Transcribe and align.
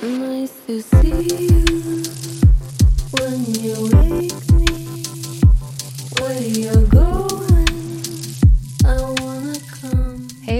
Hey 0.00 0.46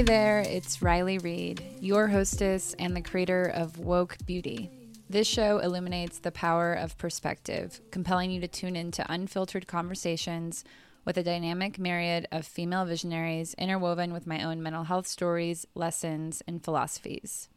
there, 0.03 0.41
it's 0.41 0.83
Riley 0.83 1.19
Reed, 1.19 1.63
your 1.81 2.09
hostess 2.09 2.75
and 2.81 2.97
the 2.97 3.01
creator 3.01 3.45
of 3.45 3.79
Woke 3.79 4.17
Beauty. 4.27 4.71
This 5.09 5.29
show 5.29 5.59
illuminates 5.59 6.19
the 6.19 6.33
power 6.33 6.73
of 6.73 6.99
perspective, 6.99 7.81
compelling 7.93 8.33
you 8.33 8.41
to 8.41 8.49
tune 8.49 8.75
into 8.75 9.07
unfiltered 9.09 9.69
conversations 9.69 10.65
with 11.05 11.17
a 11.17 11.23
dynamic 11.23 11.79
myriad 11.79 12.27
of 12.33 12.45
female 12.45 12.85
visionaries 12.85 13.55
interwoven 13.55 14.13
with 14.13 14.27
my 14.27 14.43
own 14.43 14.61
mental 14.61 14.85
health 14.85 15.07
stories, 15.07 15.65
lessons, 15.77 16.43
and 16.49 16.65
philosophies. 16.65 17.49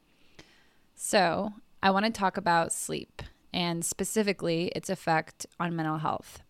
So, 0.93 1.53
I 1.83 1.89
want 1.89 2.05
to 2.05 2.11
talk 2.11 2.37
about 2.37 2.71
sleep 2.71 3.23
and 3.51 3.83
specifically 3.83 4.67
its 4.75 4.89
effect 4.89 5.47
on 5.59 5.75
mental 5.75 5.97
health. 5.97 6.41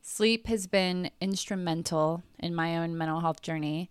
Sleep 0.00 0.46
has 0.46 0.66
been 0.66 1.10
instrumental 1.20 2.22
in 2.38 2.54
my 2.54 2.78
own 2.78 2.96
mental 2.96 3.20
health 3.20 3.42
journey. 3.42 3.90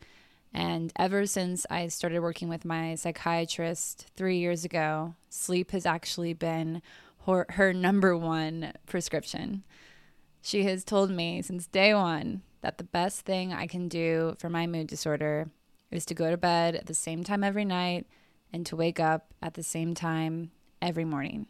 And 0.52 0.92
ever 0.96 1.28
since 1.28 1.68
I 1.70 1.88
started 1.88 2.22
working 2.22 2.50
with 2.50 2.66
my 2.66 2.96
psychiatrist 2.96 4.08
three 4.16 4.38
years 4.38 4.66
ago, 4.66 5.14
sleep 5.30 5.70
has 5.70 5.86
actually 5.86 6.34
been 6.34 6.82
her, 7.28 7.46
her 7.50 7.72
number 7.72 8.18
one 8.18 8.74
prescription. 8.88 9.64
She 10.42 10.64
has 10.64 10.84
told 10.84 11.12
me 11.12 11.44
since 11.44 11.68
day 11.68 11.94
one 11.94 12.42
that 12.62 12.80
the 12.80 12.84
best 12.84 13.22
thing 13.22 13.54
I 13.54 13.68
can 13.68 13.88
do 13.88 14.36
for 14.40 14.50
my 14.50 14.66
mood 14.66 14.88
disorder 14.88 15.50
is 15.92 16.06
to 16.08 16.16
go 16.16 16.32
to 16.32 16.38
bed 16.38 16.76
at 16.76 16.88
the 16.88 16.96
same 16.96 17.24
time 17.24 17.44
every 17.44 17.66
night 17.66 18.08
and 18.54 18.66
to 18.68 18.76
wake 18.76 19.00
up 19.00 19.34
at 19.42 19.56
the 19.56 19.64
same 19.64 19.96
time 19.96 20.52
every 20.82 21.04
morning. 21.04 21.48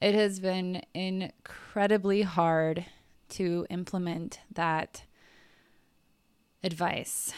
It 0.00 0.14
has 0.14 0.38
been 0.38 0.82
incredibly 0.94 2.22
hard 2.22 2.84
to 3.30 3.66
implement 3.70 4.40
that 4.52 5.02
advice. 6.62 7.32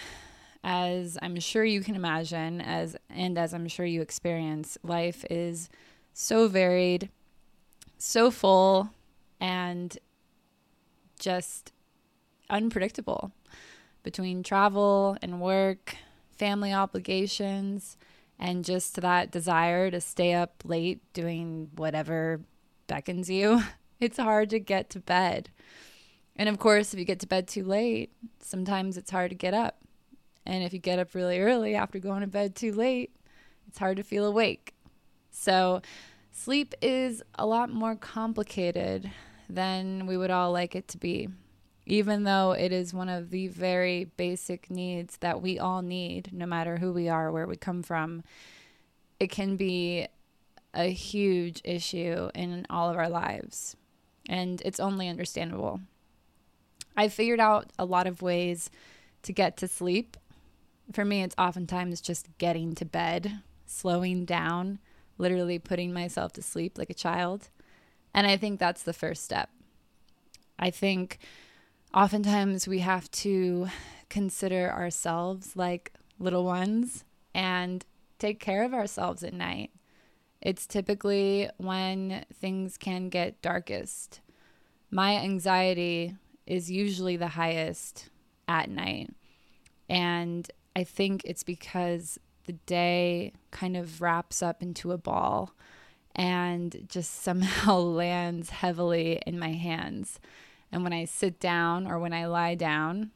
As 0.63 1.17
I'm 1.23 1.41
sure 1.41 1.65
you 1.65 1.81
can 1.81 1.95
imagine, 1.95 2.61
as 2.61 2.97
and 3.09 3.39
as 3.39 3.55
I'm 3.55 3.67
sure 3.67 3.87
you 3.87 4.03
experience, 4.03 4.77
life 4.83 5.25
is 5.31 5.71
so 6.13 6.49
varied, 6.49 7.09
so 7.97 8.31
full, 8.31 8.91
and 9.41 9.97
just 11.19 11.73
unpredictable 12.51 13.33
between 14.03 14.43
travel 14.43 15.17
and 15.23 15.41
work, 15.41 15.97
family 16.37 16.73
obligations, 16.73 17.97
and 18.41 18.65
just 18.65 18.99
that 19.01 19.31
desire 19.31 19.91
to 19.91 20.01
stay 20.01 20.33
up 20.33 20.63
late 20.65 21.01
doing 21.13 21.71
whatever 21.77 22.41
beckons 22.87 23.29
you, 23.29 23.63
it's 24.01 24.17
hard 24.17 24.51
to 24.51 24.59
get 24.59 24.89
to 24.91 24.99
bed. 24.99 25.51
And 26.35 26.49
of 26.49 26.59
course, 26.59 26.95
if 26.95 26.99
you 26.99 27.05
get 27.05 27.21
to 27.21 27.27
bed 27.27 27.47
too 27.47 27.63
late, 27.63 28.11
sometimes 28.41 28.97
it's 28.97 29.11
hard 29.11 29.31
to 29.31 29.37
get 29.37 29.53
up. 29.53 29.77
And 30.47 30.65
if 30.65 30.73
you 30.73 30.79
get 30.79 30.99
up 30.99 31.15
really 31.15 31.39
early 31.39 31.75
after 31.75 31.99
going 31.99 32.23
to 32.23 32.27
bed 32.27 32.57
too 32.57 32.73
late, 32.73 33.15
it's 33.69 33.79
hard 33.79 33.99
to 33.99 34.03
feel 34.03 34.27
awake. 34.27 34.75
So, 35.31 35.83
sleep 36.33 36.75
is 36.81 37.23
a 37.35 37.47
lot 37.47 37.71
more 37.71 37.95
complicated 37.95 39.11
than 39.51 40.07
we 40.07 40.17
would 40.17 40.31
all 40.31 40.51
like 40.51 40.75
it 40.75 40.89
to 40.89 40.99
be, 40.99 41.29
even 41.91 42.23
though 42.23 42.53
it 42.53 42.71
is 42.71 42.95
one 42.95 43.09
of 43.09 43.31
the 43.31 43.49
very 43.49 44.05
basic 44.17 44.71
needs 44.71 45.17
that 45.17 45.43
we 45.43 45.59
all 45.59 45.83
need, 45.83 46.33
no 46.33 46.47
matter 46.47 46.77
who 46.77 46.93
we 46.93 47.09
are, 47.09 47.33
where 47.33 47.49
we 47.49 47.57
come 47.57 47.83
from. 47.83 48.23
It 49.19 49.29
can 49.29 49.57
be 49.57 50.07
a 50.73 50.85
huge 50.85 51.61
issue 51.65 52.31
in 52.33 52.65
all 52.71 52.89
of 52.89 52.97
our 52.97 53.09
lives, 53.09 53.77
and 54.29 54.63
it's 54.65 54.79
only 54.79 55.09
understandable. 55.09 55.81
I've 56.97 57.13
figured 57.13 57.41
out 57.41 57.73
a 57.77 57.85
lot 57.85 58.07
of 58.07 58.23
ways 58.23 58.71
to 59.25 59.33
get 59.33 59.57
to 59.57 59.67
sleep. 59.67 60.17
For 60.93 61.05
me, 61.05 61.25
it's 61.25 61.35
oftentimes 61.37 62.01
just 62.01 62.29
getting 62.39 62.73
to 62.77 62.85
bed, 62.85 63.41
slowing 63.67 64.25
down, 64.25 64.79
literally 65.19 65.59
putting 65.59 65.93
myself 65.93 66.33
to 66.35 66.43
sleep 66.43 66.79
like 66.79 66.91
a 66.91 66.95
child. 66.95 67.49
And 68.15 68.29
I 68.29 68.37
think 68.37 68.61
that's 68.61 68.85
the 68.85 68.93
first 68.93 69.25
step. 69.25 69.51
I 70.57 70.71
think 70.71 71.19
oftentimes 71.95 72.69
we 72.69 72.81
have 72.81 73.11
to 73.11 73.69
consider 74.09 74.71
ourselves 74.71 75.57
like 75.57 75.93
little 76.19 76.45
ones 76.45 77.05
and 77.35 77.85
take 78.19 78.41
care 78.41 78.65
of 78.65 78.75
ourselves 78.75 79.23
at 79.23 79.33
night. 79.33 79.71
It's 80.41 80.67
typically 80.67 81.49
when 81.59 82.25
things 82.33 82.77
can 82.77 83.09
get 83.09 83.43
darkest. 83.43 84.21
My 84.91 85.17
anxiety 85.17 86.17
is 86.47 86.71
usually 86.71 87.17
the 87.17 87.29
highest 87.29 88.09
at 88.49 88.69
night. 88.69 89.11
And 89.89 90.51
I 90.75 90.85
think 90.85 91.23
it's 91.25 91.43
because 91.43 92.19
the 92.47 92.53
day 92.53 93.33
kind 93.51 93.77
of 93.77 94.01
wraps 94.01 94.43
up 94.43 94.63
into 94.63 94.93
a 94.93 94.99
ball 94.99 95.53
and 96.15 96.87
just 96.89 97.15
somehow 97.23 97.77
lands 97.77 98.51
heavily 98.51 99.21
in 99.27 99.39
my 99.39 99.53
hands. 99.53 100.19
And 100.73 100.85
when 100.85 100.93
I 100.93 101.05
sit 101.05 101.41
down 101.41 101.87
or 101.87 101.99
when 101.99 102.13
I 102.13 102.27
lie 102.27 102.55
down, 102.55 103.11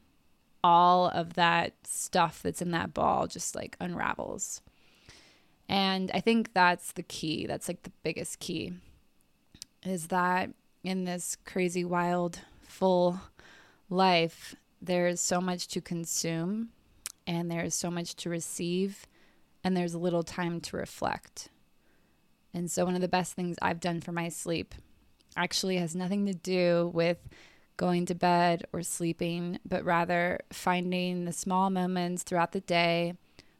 all 0.63 1.09
of 1.09 1.35
that 1.35 1.73
stuff 1.83 2.41
that's 2.41 2.61
in 2.61 2.71
that 2.71 2.93
ball 2.93 3.27
just 3.27 3.55
like 3.55 3.77
unravels. 3.79 4.61
And 5.69 6.11
I 6.13 6.19
think 6.19 6.53
that's 6.53 6.91
the 6.91 7.03
key. 7.03 7.45
That's 7.45 7.67
like 7.67 7.83
the 7.83 7.91
biggest 8.03 8.39
key 8.39 8.73
is 9.83 10.07
that 10.07 10.49
in 10.83 11.05
this 11.05 11.37
crazy, 11.45 11.85
wild, 11.85 12.39
full 12.61 13.19
life, 13.89 14.55
there's 14.81 15.21
so 15.21 15.39
much 15.39 15.67
to 15.69 15.81
consume 15.81 16.69
and 17.27 17.49
there's 17.49 17.75
so 17.75 17.89
much 17.89 18.15
to 18.15 18.29
receive 18.29 19.07
and 19.63 19.75
there's 19.75 19.95
little 19.95 20.23
time 20.23 20.59
to 20.61 20.77
reflect. 20.77 21.49
And 22.53 22.69
so, 22.69 22.85
one 22.85 22.95
of 22.95 23.01
the 23.01 23.07
best 23.07 23.33
things 23.33 23.57
I've 23.61 23.79
done 23.79 23.99
for 23.99 24.11
my 24.11 24.29
sleep 24.29 24.75
actually 25.35 25.77
has 25.77 25.95
nothing 25.95 26.25
to 26.25 26.33
do 26.33 26.91
with 26.93 27.17
going 27.77 28.05
to 28.05 28.15
bed 28.15 28.65
or 28.71 28.81
sleeping, 28.81 29.59
but 29.65 29.83
rather 29.83 30.39
finding 30.51 31.25
the 31.25 31.33
small 31.33 31.69
moments 31.69 32.23
throughout 32.23 32.51
the 32.53 32.61
day 32.61 33.13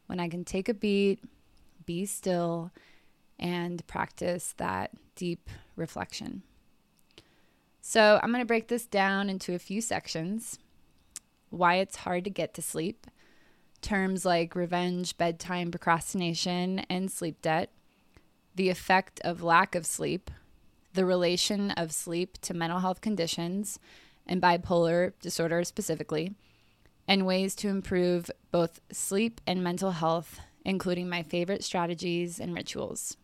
when 0.06 0.20
I 0.20 0.28
can 0.28 0.44
take 0.44 0.68
a 0.68 0.74
beat, 0.74 1.22
be 1.84 2.06
still, 2.06 2.70
and 3.38 3.86
practice 3.86 4.54
that 4.56 4.92
deep 5.14 5.50
reflection. 5.74 6.42
So, 7.80 8.18
I'm 8.22 8.30
going 8.30 8.42
to 8.42 8.46
break 8.46 8.68
this 8.68 8.86
down 8.86 9.30
into 9.30 9.54
a 9.54 9.60
few 9.60 9.80
sections. 9.80 10.58
Why 11.50 11.76
it's 11.76 11.96
hard 11.96 12.24
to 12.24 12.30
get 12.30 12.54
to 12.54 12.62
sleep, 12.62 13.06
terms 13.80 14.24
like 14.24 14.56
revenge, 14.56 15.16
bedtime, 15.16 15.70
procrastination, 15.70 16.80
and 16.90 17.10
sleep 17.10 17.40
debt, 17.42 17.70
the 18.56 18.70
effect 18.70 19.20
of 19.20 19.42
lack 19.42 19.76
of 19.76 19.86
sleep, 19.86 20.30
the 20.96 21.06
relation 21.06 21.70
of 21.72 21.92
sleep 21.92 22.38
to 22.42 22.52
mental 22.52 22.80
health 22.80 23.00
conditions 23.00 23.78
and 24.26 24.42
bipolar 24.42 25.12
disorder 25.20 25.62
specifically, 25.62 26.34
and 27.06 27.24
ways 27.24 27.54
to 27.54 27.68
improve 27.68 28.30
both 28.50 28.80
sleep 28.90 29.40
and 29.46 29.62
mental 29.62 29.92
health 29.92 30.40
including 30.66 31.08
my 31.08 31.22
favorite 31.22 31.62
strategies 31.62 32.40
and 32.40 32.52
rituals. 32.52 33.16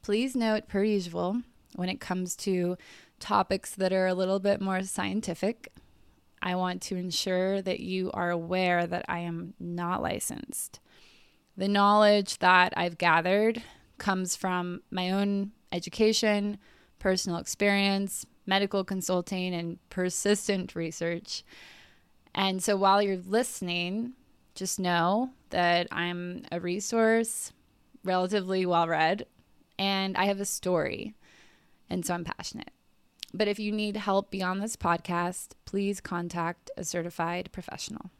Please 0.00 0.34
note, 0.34 0.66
per 0.66 0.82
usual, 0.82 1.42
when 1.76 1.90
it 1.90 2.00
comes 2.00 2.34
to 2.34 2.78
topics 3.20 3.74
that 3.74 3.92
are 3.92 4.06
a 4.06 4.14
little 4.14 4.40
bit 4.40 4.60
more 4.60 4.82
scientific, 4.82 5.68
I 6.40 6.54
want 6.54 6.80
to 6.82 6.96
ensure 6.96 7.60
that 7.60 7.80
you 7.80 8.10
are 8.12 8.30
aware 8.30 8.86
that 8.86 9.04
I 9.06 9.18
am 9.18 9.52
not 9.60 10.00
licensed. 10.00 10.80
The 11.58 11.68
knowledge 11.68 12.38
that 12.38 12.72
I've 12.74 12.96
gathered 12.96 13.62
comes 13.98 14.34
from 14.34 14.80
my 14.90 15.10
own 15.10 15.52
education, 15.72 16.58
personal 16.98 17.38
experience, 17.38 18.26
medical 18.46 18.84
consulting, 18.84 19.54
and 19.54 19.78
persistent 19.90 20.74
research. 20.74 21.44
And 22.34 22.62
so 22.62 22.76
while 22.76 23.02
you're 23.02 23.16
listening, 23.16 24.12
just 24.54 24.80
know 24.80 25.30
that 25.50 25.86
I'm 25.90 26.44
a 26.50 26.60
resource, 26.60 27.52
relatively 28.04 28.66
well 28.66 28.88
read, 28.88 29.26
and 29.78 30.16
I 30.16 30.24
have 30.24 30.40
a 30.40 30.44
story. 30.44 31.14
And 31.90 32.04
so 32.04 32.14
I'm 32.14 32.24
passionate. 32.24 32.70
But 33.32 33.48
if 33.48 33.58
you 33.58 33.72
need 33.72 33.96
help 33.96 34.30
beyond 34.30 34.62
this 34.62 34.76
podcast, 34.76 35.48
please 35.64 36.00
contact 36.00 36.70
a 36.76 36.84
certified 36.84 37.50
professional. 37.52 38.10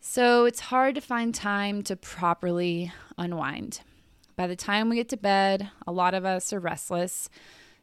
So 0.00 0.44
it's 0.44 0.60
hard 0.60 0.94
to 0.94 1.00
find 1.00 1.34
time 1.34 1.82
to 1.82 1.96
properly 1.96 2.92
unwind. 3.18 3.80
By 4.36 4.46
the 4.46 4.56
time 4.56 4.88
we 4.88 4.96
get 4.96 5.08
to 5.10 5.16
bed, 5.16 5.70
a 5.86 5.92
lot 5.92 6.14
of 6.14 6.24
us 6.24 6.52
are 6.52 6.60
restless 6.60 7.28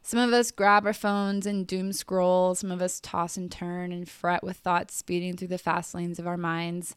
some 0.06 0.20
of 0.20 0.34
us 0.34 0.50
grab 0.50 0.84
our 0.84 0.92
phones 0.92 1.46
and 1.46 1.66
doom 1.66 1.90
scroll. 1.90 2.54
Some 2.54 2.70
of 2.70 2.82
us 2.82 3.00
toss 3.00 3.38
and 3.38 3.50
turn 3.50 3.90
and 3.90 4.06
fret 4.06 4.44
with 4.44 4.58
thoughts 4.58 4.94
speeding 4.94 5.34
through 5.34 5.48
the 5.48 5.56
fast 5.56 5.94
lanes 5.94 6.18
of 6.18 6.26
our 6.26 6.36
minds. 6.36 6.94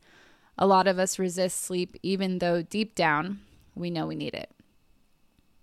A 0.58 0.68
lot 0.68 0.88
of 0.88 1.00
us 1.00 1.18
resist 1.18 1.62
sleep, 1.62 1.96
even 2.04 2.40
though 2.40 2.62
deep 2.62 2.96
down 2.96 3.40
we 3.76 3.90
know 3.90 4.08
we 4.08 4.16
need 4.16 4.34
it. 4.34 4.52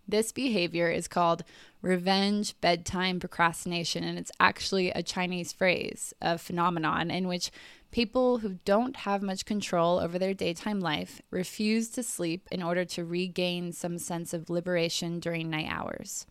This 0.08 0.32
behavior 0.32 0.88
is 0.88 1.06
called 1.06 1.44
revenge 1.82 2.58
bedtime 2.62 3.20
procrastination, 3.20 4.04
and 4.04 4.18
it's 4.18 4.32
actually 4.40 4.88
a 4.90 5.02
Chinese 5.02 5.52
phrase, 5.52 6.14
a 6.22 6.38
phenomenon 6.38 7.10
in 7.10 7.28
which 7.28 7.50
people 7.94 8.38
who 8.38 8.58
don't 8.64 8.96
have 8.96 9.22
much 9.22 9.44
control 9.44 10.00
over 10.00 10.18
their 10.18 10.34
daytime 10.34 10.80
life 10.80 11.22
refuse 11.30 11.88
to 11.88 12.02
sleep 12.02 12.48
in 12.50 12.60
order 12.60 12.84
to 12.84 13.04
regain 13.04 13.70
some 13.70 13.98
sense 13.98 14.34
of 14.34 14.50
liberation 14.50 15.20
during 15.20 15.48
night 15.48 15.68
hours. 15.70 16.26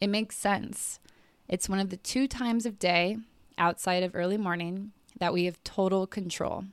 It 0.00 0.06
makes 0.06 0.36
sense. 0.36 1.00
It's 1.48 1.68
one 1.68 1.80
of 1.80 1.90
the 1.90 1.96
two 1.96 2.28
times 2.28 2.64
of 2.64 2.78
day 2.78 3.16
outside 3.58 4.04
of 4.04 4.14
early 4.14 4.36
morning 4.36 4.92
that 5.18 5.32
we 5.32 5.46
have 5.46 5.64
total 5.64 6.06
control. 6.06 6.66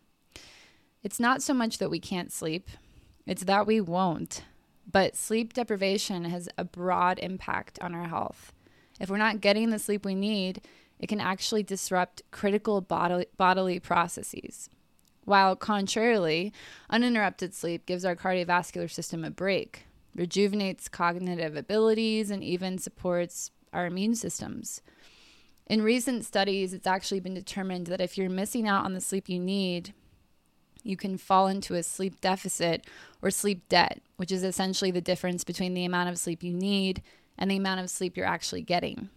It's 1.01 1.19
not 1.19 1.41
so 1.41 1.55
much 1.55 1.79
that 1.79 1.89
we 1.89 1.99
can't 1.99 2.31
sleep, 2.31 2.69
it's 3.25 3.45
that 3.45 3.65
we 3.65 3.81
won't. 3.81 4.43
But 4.89 5.15
sleep 5.15 5.53
deprivation 5.53 6.25
has 6.25 6.47
a 6.59 6.63
broad 6.63 7.17
impact 7.17 7.79
on 7.81 7.95
our 7.95 8.07
health. 8.07 8.53
If 8.99 9.09
we're 9.09 9.17
not 9.17 9.41
getting 9.41 9.71
the 9.71 9.79
sleep 9.79 10.05
we 10.05 10.13
need, 10.13 10.61
it 11.01 11.09
can 11.09 11.19
actually 11.19 11.63
disrupt 11.63 12.21
critical 12.31 12.79
bodily, 12.79 13.25
bodily 13.35 13.79
processes. 13.79 14.69
While 15.25 15.55
contrarily, 15.55 16.53
uninterrupted 16.89 17.53
sleep 17.53 17.85
gives 17.85 18.05
our 18.05 18.15
cardiovascular 18.15 18.89
system 18.89 19.25
a 19.25 19.31
break, 19.31 19.85
rejuvenates 20.15 20.87
cognitive 20.87 21.57
abilities, 21.57 22.29
and 22.29 22.43
even 22.43 22.77
supports 22.77 23.51
our 23.73 23.87
immune 23.87 24.15
systems. 24.15 24.81
In 25.65 25.81
recent 25.81 26.23
studies, 26.25 26.73
it's 26.73 26.87
actually 26.87 27.19
been 27.19 27.33
determined 27.33 27.87
that 27.87 28.01
if 28.01 28.17
you're 28.17 28.29
missing 28.29 28.67
out 28.67 28.85
on 28.85 28.93
the 28.93 29.01
sleep 29.01 29.27
you 29.27 29.39
need, 29.39 29.93
you 30.83 30.97
can 30.97 31.17
fall 31.17 31.47
into 31.47 31.75
a 31.75 31.83
sleep 31.83 32.19
deficit 32.21 32.85
or 33.21 33.31
sleep 33.31 33.67
debt, 33.69 34.01
which 34.17 34.31
is 34.31 34.43
essentially 34.43 34.91
the 34.91 35.01
difference 35.01 35.43
between 35.43 35.73
the 35.73 35.85
amount 35.85 36.09
of 36.09 36.17
sleep 36.17 36.43
you 36.43 36.53
need 36.53 37.01
and 37.37 37.49
the 37.49 37.57
amount 37.57 37.79
of 37.79 37.89
sleep 37.89 38.17
you're 38.17 38.25
actually 38.25 38.61
getting. 38.61 39.09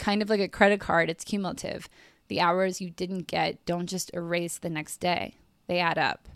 Kind 0.00 0.22
of 0.22 0.30
like 0.30 0.40
a 0.40 0.48
credit 0.48 0.80
card, 0.80 1.10
it's 1.10 1.24
cumulative. 1.24 1.86
The 2.28 2.40
hours 2.40 2.80
you 2.80 2.88
didn't 2.88 3.26
get 3.26 3.66
don't 3.66 3.86
just 3.86 4.10
erase 4.14 4.56
the 4.56 4.70
next 4.70 4.96
day, 4.96 5.34
they 5.66 5.78
add 5.78 5.98
up. 5.98 6.26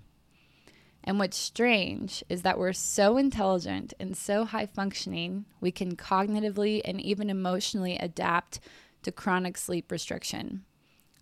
And 1.02 1.18
what's 1.18 1.38
strange 1.38 2.22
is 2.28 2.42
that 2.42 2.58
we're 2.58 2.74
so 2.74 3.16
intelligent 3.16 3.94
and 3.98 4.14
so 4.14 4.44
high 4.44 4.66
functioning, 4.66 5.46
we 5.62 5.72
can 5.72 5.96
cognitively 5.96 6.82
and 6.84 7.00
even 7.00 7.30
emotionally 7.30 7.96
adapt 7.96 8.60
to 9.02 9.10
chronic 9.10 9.56
sleep 9.56 9.90
restriction. 9.90 10.66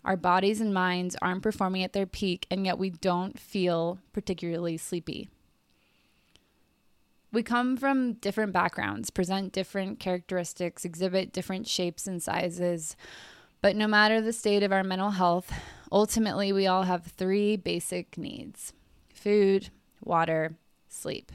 Our 0.03 0.17
bodies 0.17 0.59
and 0.59 0.73
minds 0.73 1.15
aren't 1.21 1.43
performing 1.43 1.83
at 1.83 1.93
their 1.93 2.05
peak, 2.05 2.45
and 2.51 2.65
yet 2.65 2.77
we 2.77 2.89
don't 2.89 3.39
feel 3.39 3.99
particularly 4.11 4.75
sleepy. 4.75 5.29
We 7.33 7.41
come 7.41 7.77
from 7.77 8.13
different 8.13 8.53
backgrounds, 8.53 9.09
present 9.09 9.53
different 9.53 9.99
characteristics, 9.99 10.85
exhibit 10.85 11.33
different 11.33 11.67
shapes 11.67 12.05
and 12.05 12.21
sizes, 12.21 12.95
but 13.59 13.75
no 13.75 13.87
matter 13.87 14.21
the 14.21 14.31
state 14.31 14.61
of 14.61 14.71
our 14.71 14.83
mental 14.83 15.09
health, 15.09 15.51
ultimately 15.91 16.53
we 16.53 16.67
all 16.67 16.83
have 16.83 17.07
three 17.07 17.57
basic 17.57 18.19
needs 18.19 18.73
food, 19.15 19.69
water, 20.03 20.57
sleep. 20.87 21.31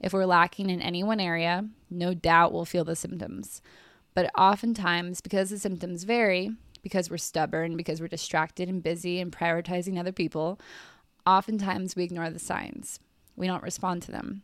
If 0.00 0.12
we're 0.12 0.26
lacking 0.26 0.68
in 0.68 0.82
any 0.82 1.02
one 1.02 1.20
area, 1.20 1.66
no 1.88 2.12
doubt 2.12 2.52
we'll 2.52 2.66
feel 2.66 2.84
the 2.84 2.94
symptoms. 2.94 3.62
But 4.12 4.30
oftentimes, 4.36 5.22
because 5.22 5.48
the 5.48 5.58
symptoms 5.58 6.04
vary, 6.04 6.50
because 6.82 7.08
we're 7.08 7.16
stubborn, 7.16 7.74
because 7.74 8.02
we're 8.02 8.08
distracted 8.08 8.68
and 8.68 8.82
busy 8.82 9.18
and 9.20 9.32
prioritizing 9.32 9.98
other 9.98 10.12
people, 10.12 10.60
oftentimes 11.26 11.96
we 11.96 12.04
ignore 12.04 12.28
the 12.28 12.38
signs. 12.38 13.00
We 13.34 13.46
don't 13.46 13.62
respond 13.62 14.02
to 14.02 14.12
them. 14.12 14.42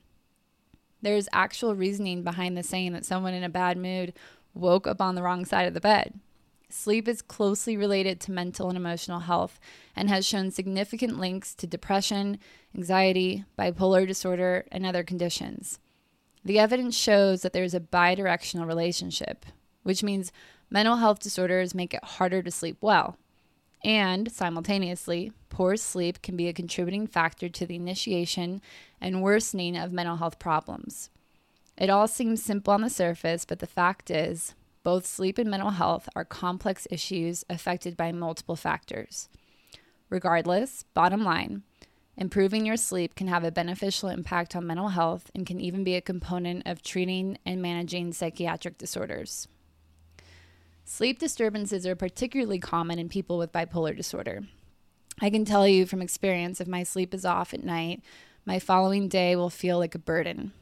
There's 1.02 1.28
actual 1.32 1.74
reasoning 1.74 2.22
behind 2.22 2.56
the 2.56 2.62
saying 2.62 2.92
that 2.92 3.04
someone 3.04 3.34
in 3.34 3.44
a 3.44 3.48
bad 3.48 3.76
mood 3.76 4.14
woke 4.54 4.86
up 4.86 5.00
on 5.00 5.14
the 5.14 5.22
wrong 5.22 5.44
side 5.44 5.66
of 5.66 5.74
the 5.74 5.80
bed. 5.80 6.18
Sleep 6.68 7.06
is 7.06 7.20
closely 7.20 7.76
related 7.76 8.18
to 8.20 8.32
mental 8.32 8.68
and 8.68 8.78
emotional 8.78 9.20
health 9.20 9.60
and 9.94 10.08
has 10.08 10.26
shown 10.26 10.50
significant 10.50 11.18
links 11.18 11.54
to 11.56 11.66
depression, 11.66 12.38
anxiety, 12.74 13.44
bipolar 13.58 14.06
disorder, 14.06 14.64
and 14.72 14.86
other 14.86 15.02
conditions. 15.02 15.80
The 16.44 16.58
evidence 16.58 16.96
shows 16.96 17.42
that 17.42 17.52
there's 17.52 17.74
a 17.74 17.80
bidirectional 17.80 18.66
relationship, 18.66 19.44
which 19.82 20.02
means 20.02 20.32
Mental 20.72 20.96
health 20.96 21.20
disorders 21.20 21.74
make 21.74 21.92
it 21.92 22.02
harder 22.02 22.42
to 22.42 22.50
sleep 22.50 22.78
well. 22.80 23.18
And 23.84 24.30
simultaneously, 24.30 25.32
poor 25.48 25.76
sleep 25.76 26.22
can 26.22 26.36
be 26.36 26.48
a 26.48 26.52
contributing 26.52 27.06
factor 27.06 27.48
to 27.48 27.66
the 27.66 27.76
initiation 27.76 28.62
and 29.00 29.22
worsening 29.22 29.76
of 29.76 29.92
mental 29.92 30.16
health 30.16 30.38
problems. 30.38 31.10
It 31.76 31.90
all 31.90 32.06
seems 32.06 32.42
simple 32.42 32.72
on 32.72 32.82
the 32.82 32.90
surface, 32.90 33.44
but 33.44 33.58
the 33.58 33.66
fact 33.66 34.10
is, 34.10 34.54
both 34.84 35.06
sleep 35.06 35.38
and 35.38 35.50
mental 35.50 35.70
health 35.70 36.08
are 36.14 36.24
complex 36.24 36.86
issues 36.90 37.44
affected 37.48 37.96
by 37.96 38.12
multiple 38.12 38.56
factors. 38.56 39.28
Regardless, 40.10 40.84
bottom 40.94 41.24
line, 41.24 41.62
improving 42.16 42.66
your 42.66 42.76
sleep 42.76 43.14
can 43.14 43.28
have 43.28 43.44
a 43.44 43.50
beneficial 43.50 44.08
impact 44.08 44.54
on 44.54 44.66
mental 44.66 44.88
health 44.88 45.30
and 45.34 45.46
can 45.46 45.60
even 45.60 45.82
be 45.82 45.94
a 45.94 46.00
component 46.00 46.66
of 46.66 46.82
treating 46.82 47.38
and 47.46 47.62
managing 47.62 48.12
psychiatric 48.12 48.76
disorders. 48.76 49.48
Sleep 50.84 51.18
disturbances 51.18 51.86
are 51.86 51.94
particularly 51.94 52.58
common 52.58 52.98
in 52.98 53.08
people 53.08 53.38
with 53.38 53.52
bipolar 53.52 53.96
disorder. 53.96 54.42
I 55.20 55.30
can 55.30 55.44
tell 55.44 55.66
you 55.66 55.86
from 55.86 56.02
experience 56.02 56.60
if 56.60 56.66
my 56.66 56.82
sleep 56.82 57.14
is 57.14 57.24
off 57.24 57.54
at 57.54 57.62
night, 57.62 58.02
my 58.44 58.58
following 58.58 59.08
day 59.08 59.36
will 59.36 59.50
feel 59.50 59.78
like 59.78 59.94
a 59.94 60.00
burden. 60.00 60.52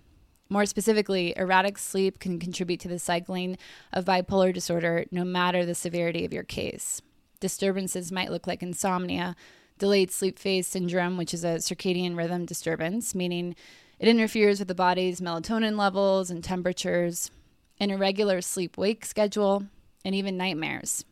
More 0.51 0.67
specifically, 0.67 1.33
erratic 1.37 1.79
sleep 1.79 2.19
can 2.19 2.39
contribute 2.39 2.81
to 2.81 2.89
the 2.89 2.99
cycling 2.99 3.57
of 3.93 4.05
bipolar 4.05 4.53
disorder 4.53 5.05
no 5.11 5.25
matter 5.25 5.65
the 5.65 5.75
severity 5.75 6.25
of 6.25 6.33
your 6.33 6.43
case. 6.43 7.01
Disturbances 7.39 8.13
might 8.13 8.31
look 8.31 8.47
like 8.47 8.63
insomnia, 8.63 9.35
delayed 9.79 10.11
sleep 10.11 10.39
phase 10.39 10.67
syndrome, 10.67 11.17
which 11.17 11.33
is 11.33 11.45
a 11.45 11.57
circadian 11.57 12.17
rhythm 12.17 12.45
disturbance, 12.45 13.15
meaning 13.15 13.55
it 13.99 14.09
interferes 14.09 14.59
with 14.59 14.69
the 14.69 14.75
body's 14.75 15.21
melatonin 15.21 15.79
levels 15.79 16.31
and 16.31 16.45
temperatures, 16.45 17.31
an 17.79 17.91
irregular 17.91 18.43
sleep 18.43 18.77
wake 18.77 19.07
schedule, 19.07 19.65
and 20.05 20.15
even 20.15 20.37
nightmares. 20.37 21.05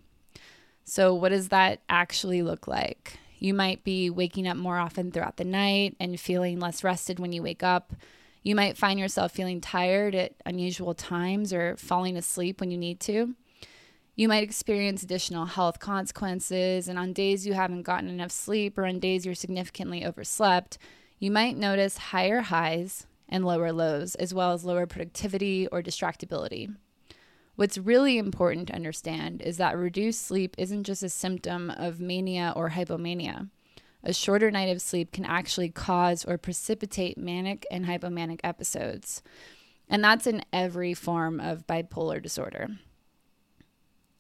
So, 0.84 1.14
what 1.14 1.30
does 1.30 1.48
that 1.48 1.80
actually 1.88 2.42
look 2.42 2.66
like? 2.66 3.18
You 3.38 3.54
might 3.54 3.84
be 3.84 4.10
waking 4.10 4.48
up 4.48 4.56
more 4.56 4.78
often 4.78 5.12
throughout 5.12 5.36
the 5.36 5.44
night 5.44 5.94
and 6.00 6.18
feeling 6.18 6.58
less 6.58 6.82
rested 6.82 7.20
when 7.20 7.32
you 7.32 7.42
wake 7.42 7.62
up. 7.62 7.92
You 8.42 8.54
might 8.54 8.78
find 8.78 8.98
yourself 8.98 9.32
feeling 9.32 9.60
tired 9.60 10.14
at 10.14 10.32
unusual 10.46 10.94
times 10.94 11.52
or 11.52 11.76
falling 11.76 12.16
asleep 12.16 12.60
when 12.60 12.70
you 12.70 12.78
need 12.78 13.00
to. 13.00 13.34
You 14.16 14.28
might 14.28 14.42
experience 14.42 15.02
additional 15.02 15.46
health 15.46 15.78
consequences, 15.78 16.88
and 16.88 16.98
on 16.98 17.12
days 17.12 17.46
you 17.46 17.52
haven't 17.52 17.82
gotten 17.82 18.08
enough 18.08 18.32
sleep 18.32 18.76
or 18.76 18.84
on 18.84 18.98
days 18.98 19.24
you're 19.24 19.34
significantly 19.34 20.04
overslept, 20.04 20.78
you 21.20 21.30
might 21.30 21.56
notice 21.56 21.98
higher 21.98 22.40
highs 22.40 23.06
and 23.28 23.44
lower 23.44 23.72
lows, 23.72 24.14
as 24.16 24.34
well 24.34 24.52
as 24.52 24.64
lower 24.64 24.86
productivity 24.86 25.68
or 25.68 25.82
distractibility. 25.82 26.74
What's 27.58 27.76
really 27.76 28.18
important 28.18 28.68
to 28.68 28.76
understand 28.76 29.42
is 29.42 29.56
that 29.56 29.76
reduced 29.76 30.24
sleep 30.24 30.54
isn't 30.56 30.84
just 30.84 31.02
a 31.02 31.08
symptom 31.08 31.70
of 31.70 31.98
mania 31.98 32.52
or 32.54 32.70
hypomania. 32.70 33.48
A 34.04 34.12
shorter 34.12 34.48
night 34.52 34.68
of 34.68 34.80
sleep 34.80 35.10
can 35.10 35.24
actually 35.24 35.68
cause 35.68 36.24
or 36.24 36.38
precipitate 36.38 37.18
manic 37.18 37.66
and 37.68 37.84
hypomanic 37.84 38.38
episodes. 38.44 39.24
And 39.88 40.04
that's 40.04 40.24
in 40.24 40.44
every 40.52 40.94
form 40.94 41.40
of 41.40 41.66
bipolar 41.66 42.22
disorder. 42.22 42.68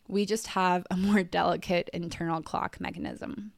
We 0.08 0.26
just 0.26 0.48
have 0.48 0.84
a 0.90 0.96
more 0.96 1.22
delicate 1.38 1.90
internal 1.92 2.42
clock 2.42 2.80
mechanism. 2.80 3.52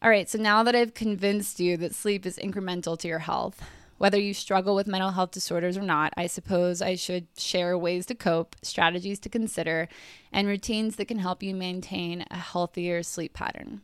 All 0.00 0.08
right, 0.08 0.30
so 0.30 0.38
now 0.38 0.62
that 0.62 0.74
I've 0.74 0.94
convinced 0.94 1.60
you 1.60 1.76
that 1.76 1.94
sleep 1.94 2.24
is 2.24 2.38
incremental 2.38 2.98
to 2.98 3.08
your 3.08 3.18
health, 3.18 3.60
whether 3.98 4.18
you 4.18 4.34
struggle 4.34 4.74
with 4.74 4.86
mental 4.86 5.12
health 5.12 5.30
disorders 5.30 5.76
or 5.76 5.82
not, 5.82 6.12
I 6.16 6.26
suppose 6.26 6.82
I 6.82 6.96
should 6.96 7.26
share 7.38 7.78
ways 7.78 8.06
to 8.06 8.14
cope, 8.14 8.56
strategies 8.62 9.18
to 9.20 9.28
consider, 9.28 9.88
and 10.32 10.46
routines 10.46 10.96
that 10.96 11.08
can 11.08 11.18
help 11.18 11.42
you 11.42 11.54
maintain 11.54 12.24
a 12.30 12.36
healthier 12.36 13.02
sleep 13.02 13.32
pattern. 13.32 13.80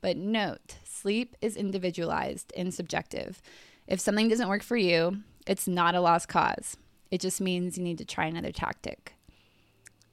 But 0.00 0.16
note, 0.16 0.76
sleep 0.84 1.36
is 1.40 1.56
individualized 1.56 2.52
and 2.56 2.72
subjective. 2.72 3.40
If 3.86 4.00
something 4.00 4.28
doesn't 4.28 4.48
work 4.48 4.62
for 4.62 4.76
you, 4.76 5.18
it's 5.46 5.68
not 5.68 5.94
a 5.94 6.00
lost 6.00 6.28
cause. 6.28 6.76
It 7.10 7.20
just 7.20 7.40
means 7.40 7.78
you 7.78 7.84
need 7.84 7.98
to 7.98 8.04
try 8.04 8.26
another 8.26 8.52
tactic. 8.52 9.14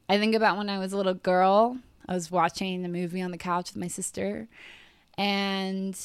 I 0.08 0.20
think 0.20 0.36
about 0.36 0.58
when 0.58 0.70
I 0.70 0.78
was 0.78 0.94
a 0.94 0.98
little 0.98 1.14
girl, 1.14 1.78
I 2.08 2.14
was 2.14 2.30
watching 2.30 2.86
a 2.86 2.90
movie 2.90 3.22
on 3.22 3.32
the 3.32 3.38
couch 3.38 3.74
with 3.74 3.82
my 3.82 3.88
sister, 3.88 4.48
and 5.18 5.98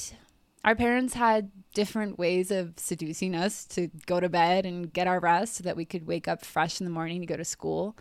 our 0.63 0.75
parents 0.75 1.13
had 1.13 1.51
different 1.73 2.19
ways 2.19 2.51
of 2.51 2.73
seducing 2.77 3.35
us 3.35 3.65
to 3.65 3.89
go 4.05 4.19
to 4.19 4.29
bed 4.29 4.65
and 4.65 4.91
get 4.91 5.07
our 5.07 5.19
rest 5.19 5.55
so 5.55 5.63
that 5.63 5.77
we 5.77 5.85
could 5.85 6.05
wake 6.05 6.27
up 6.27 6.43
fresh 6.43 6.81
in 6.81 6.85
the 6.85 6.91
morning 6.91 7.21
to 7.21 7.25
go 7.25 7.37
to 7.37 7.45
school. 7.45 7.95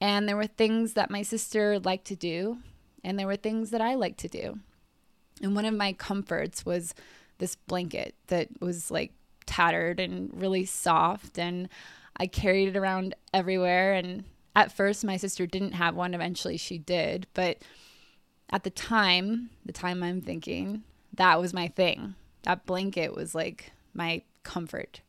And 0.00 0.28
there 0.28 0.36
were 0.36 0.46
things 0.46 0.94
that 0.94 1.10
my 1.10 1.22
sister 1.22 1.78
liked 1.78 2.06
to 2.06 2.16
do, 2.16 2.58
and 3.04 3.18
there 3.18 3.26
were 3.26 3.36
things 3.36 3.70
that 3.70 3.80
I 3.80 3.94
liked 3.94 4.18
to 4.20 4.28
do. 4.28 4.58
And 5.40 5.54
one 5.54 5.64
of 5.64 5.74
my 5.74 5.92
comforts 5.92 6.66
was 6.66 6.94
this 7.38 7.56
blanket 7.56 8.14
that 8.28 8.48
was 8.60 8.90
like 8.90 9.12
tattered 9.46 9.98
and 9.98 10.30
really 10.40 10.64
soft 10.64 11.38
and 11.38 11.68
I 12.16 12.26
carried 12.26 12.68
it 12.68 12.76
around 12.76 13.14
everywhere 13.34 13.94
and 13.94 14.24
at 14.54 14.70
first 14.70 15.04
my 15.04 15.16
sister 15.16 15.46
didn't 15.46 15.72
have 15.72 15.96
one 15.96 16.14
eventually 16.14 16.56
she 16.56 16.78
did 16.78 17.26
but 17.34 17.58
at 18.50 18.62
the 18.62 18.70
time 18.70 19.50
the 19.64 19.72
time 19.72 20.02
I'm 20.02 20.20
thinking 20.20 20.84
that 21.14 21.40
was 21.40 21.52
my 21.52 21.68
thing 21.68 22.14
that 22.42 22.66
blanket 22.66 23.14
was 23.14 23.34
like 23.34 23.72
my 23.94 24.22
comfort 24.42 25.00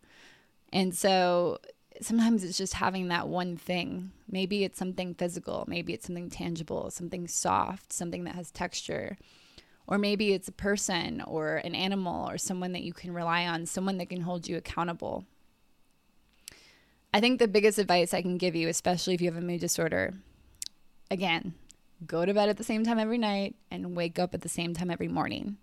and 0.71 0.93
so 0.93 1.59
sometimes 2.01 2.43
it's 2.43 2.57
just 2.57 2.75
having 2.75 3.07
that 3.07 3.27
one 3.27 3.57
thing. 3.57 4.11
Maybe 4.29 4.63
it's 4.63 4.79
something 4.79 5.13
physical, 5.13 5.65
maybe 5.67 5.93
it's 5.93 6.05
something 6.05 6.29
tangible, 6.29 6.89
something 6.89 7.27
soft, 7.27 7.93
something 7.93 8.23
that 8.23 8.35
has 8.35 8.51
texture. 8.51 9.17
Or 9.85 9.97
maybe 9.97 10.31
it's 10.31 10.47
a 10.47 10.53
person 10.53 11.21
or 11.21 11.57
an 11.57 11.75
animal 11.75 12.29
or 12.29 12.37
someone 12.37 12.71
that 12.71 12.83
you 12.83 12.93
can 12.93 13.13
rely 13.13 13.45
on, 13.45 13.65
someone 13.65 13.97
that 13.97 14.09
can 14.09 14.21
hold 14.21 14.47
you 14.47 14.55
accountable. 14.55 15.25
I 17.13 17.19
think 17.19 17.37
the 17.37 17.47
biggest 17.47 17.77
advice 17.77 18.13
I 18.13 18.21
can 18.21 18.37
give 18.37 18.55
you, 18.55 18.69
especially 18.69 19.13
if 19.13 19.21
you 19.21 19.31
have 19.31 19.41
a 19.41 19.45
mood 19.45 19.59
disorder, 19.59 20.13
again, 21.11 21.53
go 22.07 22.25
to 22.25 22.33
bed 22.33 22.49
at 22.49 22.57
the 22.57 22.63
same 22.63 22.83
time 22.83 22.97
every 22.97 23.17
night 23.17 23.55
and 23.69 23.95
wake 23.95 24.17
up 24.17 24.33
at 24.33 24.41
the 24.41 24.49
same 24.49 24.73
time 24.73 24.89
every 24.89 25.09
morning. 25.09 25.57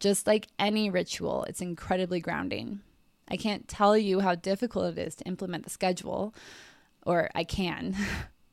Just 0.00 0.26
like 0.26 0.48
any 0.58 0.90
ritual, 0.90 1.44
it's 1.44 1.60
incredibly 1.60 2.20
grounding. 2.20 2.80
I 3.28 3.36
can't 3.36 3.66
tell 3.68 3.96
you 3.96 4.20
how 4.20 4.34
difficult 4.34 4.98
it 4.98 4.98
is 4.98 5.14
to 5.16 5.24
implement 5.24 5.64
the 5.64 5.70
schedule, 5.70 6.34
or 7.06 7.30
I 7.34 7.44
can. 7.44 7.96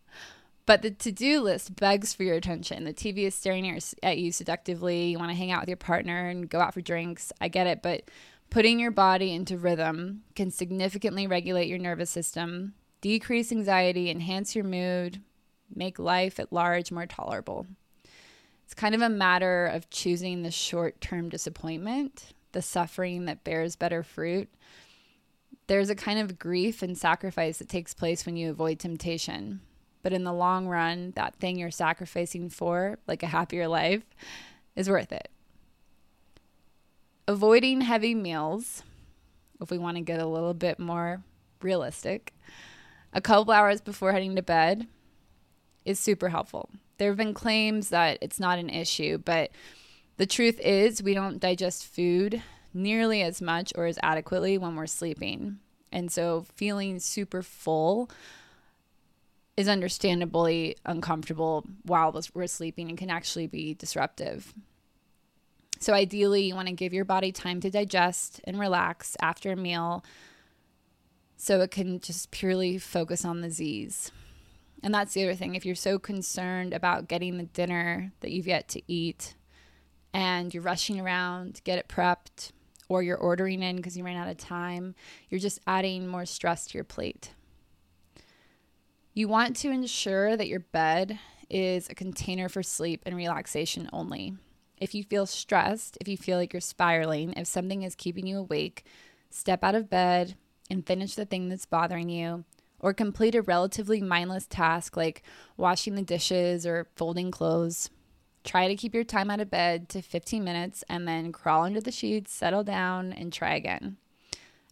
but 0.66 0.82
the 0.82 0.92
to 0.92 1.12
do 1.12 1.42
list 1.42 1.76
begs 1.76 2.14
for 2.14 2.24
your 2.24 2.36
attention. 2.36 2.86
The 2.86 2.94
TV 2.94 3.20
is 3.20 3.36
staring 3.36 3.80
at 4.04 4.18
you 4.18 4.32
seductively. 4.32 5.08
You 5.08 5.20
want 5.20 5.32
to 5.32 5.38
hang 5.38 5.52
out 5.52 5.62
with 5.62 5.70
your 5.70 5.78
partner 5.78 6.30
and 6.30 6.50
go 6.50 6.60
out 6.60 6.74
for 6.74 6.82
drinks. 6.82 7.34
I 7.42 7.48
get 7.48 7.68
it, 7.68 7.82
but 7.82 8.04
putting 8.50 8.80
your 8.80 8.92
body 8.92 9.34
into 9.34 9.58
rhythm 9.58 10.24
can 10.36 10.52
significantly 10.52 11.28
regulate 11.28 11.68
your 11.68 11.80
nervous 11.80 12.10
system, 12.10 12.74
decrease 13.02 13.52
anxiety, 13.52 14.10
enhance 14.10 14.56
your 14.56 14.66
mood, 14.66 15.22
make 15.74 16.00
life 16.00 16.40
at 16.40 16.54
large 16.54 16.92
more 16.92 17.06
tolerable. 17.06 17.66
It's 18.72 18.80
kind 18.80 18.96
of 18.96 19.02
a 19.02 19.10
matter 19.10 19.66
of 19.66 19.90
choosing 19.90 20.44
the 20.44 20.50
short 20.50 21.02
term 21.02 21.28
disappointment 21.28 22.32
the 22.54 22.62
suffering 22.62 23.26
that 23.26 23.44
bears 23.44 23.76
better 23.76 24.02
fruit. 24.02 24.48
There's 25.68 25.90
a 25.90 25.96
kind 25.96 26.20
of 26.20 26.40
grief 26.40 26.82
and 26.82 26.98
sacrifice 26.98 27.58
that 27.58 27.68
takes 27.68 27.94
place 27.94 28.26
when 28.26 28.38
you 28.38 28.50
avoid 28.50 28.80
temptation. 28.80 29.60
But 30.04 30.14
in 30.14 30.24
the 30.24 30.32
long 30.32 30.68
run, 30.68 31.12
that 31.18 31.36
thing 31.36 31.60
you're 31.60 31.70
sacrificing 31.70 32.50
for, 32.50 32.98
like 33.08 33.24
a 33.24 33.28
happier 33.28 33.68
life, 33.68 34.06
is 34.78 34.90
worth 34.90 35.12
it. 35.12 35.30
Avoiding 37.28 37.82
heavy 37.82 38.16
meals, 38.16 38.84
if 39.60 39.70
we 39.70 39.78
want 39.78 39.98
to 39.98 40.02
get 40.02 40.22
a 40.22 40.26
little 40.26 40.54
bit 40.54 40.80
more 40.80 41.24
realistic, 41.62 42.34
a 43.12 43.20
couple 43.20 43.52
hours 43.54 43.82
before 43.82 44.14
heading 44.14 44.38
to 44.38 44.42
bed 44.42 44.88
is 45.84 46.00
super 46.00 46.30
helpful. 46.30 46.70
There 47.02 47.10
have 47.10 47.18
been 47.18 47.34
claims 47.34 47.90
that 47.90 48.20
it's 48.22 48.40
not 48.40 48.60
an 48.60 48.70
issue, 48.70 49.18
but 49.18 49.50
the 50.18 50.28
truth 50.28 50.60
is, 50.60 51.02
we 51.02 51.16
don't 51.16 51.40
digest 51.40 51.88
food 51.88 52.44
nearly 52.76 53.24
as 53.24 53.42
much 53.42 53.74
or 53.76 53.88
as 53.88 53.98
adequately 54.04 54.60
when 54.60 54.76
we're 54.76 54.86
sleeping. 54.86 55.58
And 55.92 56.12
so 56.12 56.46
feeling 56.54 57.00
super 57.00 57.42
full 57.42 58.12
is 59.58 59.68
understandably 59.68 60.76
uncomfortable 60.86 61.66
while 61.86 62.16
we're 62.36 62.46
sleeping 62.46 62.90
and 62.90 63.00
can 63.00 63.10
actually 63.10 63.48
be 63.48 63.74
disruptive. 63.74 64.54
So, 65.80 65.94
ideally, 65.94 66.44
you 66.44 66.54
want 66.54 66.68
to 66.68 66.76
give 66.76 66.94
your 66.94 67.04
body 67.04 67.32
time 67.32 67.62
to 67.62 67.72
digest 67.72 68.42
and 68.44 68.60
relax 68.60 69.18
after 69.20 69.54
a 69.54 69.56
meal 69.56 70.06
so 71.36 71.62
it 71.62 71.72
can 71.72 72.00
just 72.00 72.30
purely 72.30 72.78
focus 72.78 73.26
on 73.26 73.42
the 73.42 73.50
Z's. 73.50 74.12
And 74.84 74.94
that's 74.94 75.14
the 75.14 75.24
other 75.24 75.36
thing. 75.36 75.56
If 75.56 75.66
you're 75.66 75.76
so 75.76 76.00
concerned 76.00 76.74
about 76.74 77.08
getting 77.08 77.38
the 77.38 77.44
dinner 77.44 78.14
that 78.22 78.32
you've 78.32 78.48
yet 78.48 78.68
to 78.70 78.82
eat, 78.88 79.36
and 80.14 80.54
you're 80.54 80.64
rushing 80.64 81.00
around 81.00 81.56
to 81.56 81.62
get 81.62 81.80
it 81.80 81.88
prepped, 81.88 82.52
or 82.90 83.02
you're 83.02 83.18
ordering 83.18 83.64
in 83.64 83.78
because 83.78 83.98
you 83.98 84.04
ran 84.04 84.18
out 84.18 84.28
of 84.28 84.38
time, 84.38 84.96
you're 85.30 85.40
just 85.40 85.60
adding 85.66 86.08
more 86.08 86.26
stress 86.26 86.68
to 86.68 86.78
your 86.78 86.84
plate. 86.84 87.32
You 89.14 89.28
want 89.28 89.56
to 89.58 89.70
ensure 89.70 90.36
that 90.36 90.48
your 90.48 90.60
bed 90.60 91.20
is 91.50 91.90
a 91.90 91.96
container 91.96 92.50
for 92.50 92.64
sleep 92.64 93.04
and 93.06 93.16
relaxation 93.16 93.90
only. 93.94 94.34
If 94.78 94.96
you 94.96 95.04
feel 95.04 95.26
stressed, 95.26 95.98
if 96.02 96.08
you 96.08 96.18
feel 96.18 96.38
like 96.38 96.54
you're 96.54 96.62
spiraling, 96.62 97.34
if 97.34 97.48
something 97.48 97.84
is 97.84 97.94
keeping 97.94 98.26
you 98.26 98.40
awake, 98.40 98.86
step 99.30 99.64
out 99.64 99.76
of 99.76 99.90
bed 99.90 100.36
and 100.70 100.86
finish 100.86 101.16
the 101.16 101.26
thing 101.26 101.50
that's 101.50 101.66
bothering 101.66 102.10
you, 102.10 102.46
or 102.82 102.94
complete 102.94 103.36
a 103.36 103.42
relatively 103.42 104.02
mindless 104.02 104.48
task 104.48 104.98
like 104.98 105.24
washing 105.56 105.96
the 105.96 106.02
dishes 106.02 106.66
or 106.66 106.88
folding 106.96 107.32
clothes. 107.32 107.90
Try 108.44 108.68
to 108.68 108.76
keep 108.76 108.94
your 108.94 109.04
time 109.04 109.30
out 109.30 109.40
of 109.40 109.52
bed 109.52 109.88
to 109.90 110.02
15 110.02 110.44
minutes 110.44 110.84
and 110.90 111.08
then 111.08 111.32
crawl 111.32 111.64
under 111.64 111.80
the 111.80 111.92
sheets, 111.92 112.34
settle 112.34 112.64
down, 112.64 113.14
and 113.14 113.32
try 113.32 113.54
again. 113.54 113.98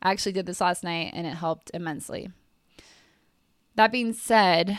I 0.02 0.12
actually 0.12 0.32
did 0.32 0.48
this 0.48 0.62
last 0.62 0.84
night 0.84 1.12
and 1.14 1.28
it 1.28 1.36
helped 1.36 1.70
immensely. 1.74 2.32
That 3.76 3.92
being 3.92 4.14
said, 4.14 4.78